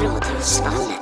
[0.03, 1.00] Radiosvallet.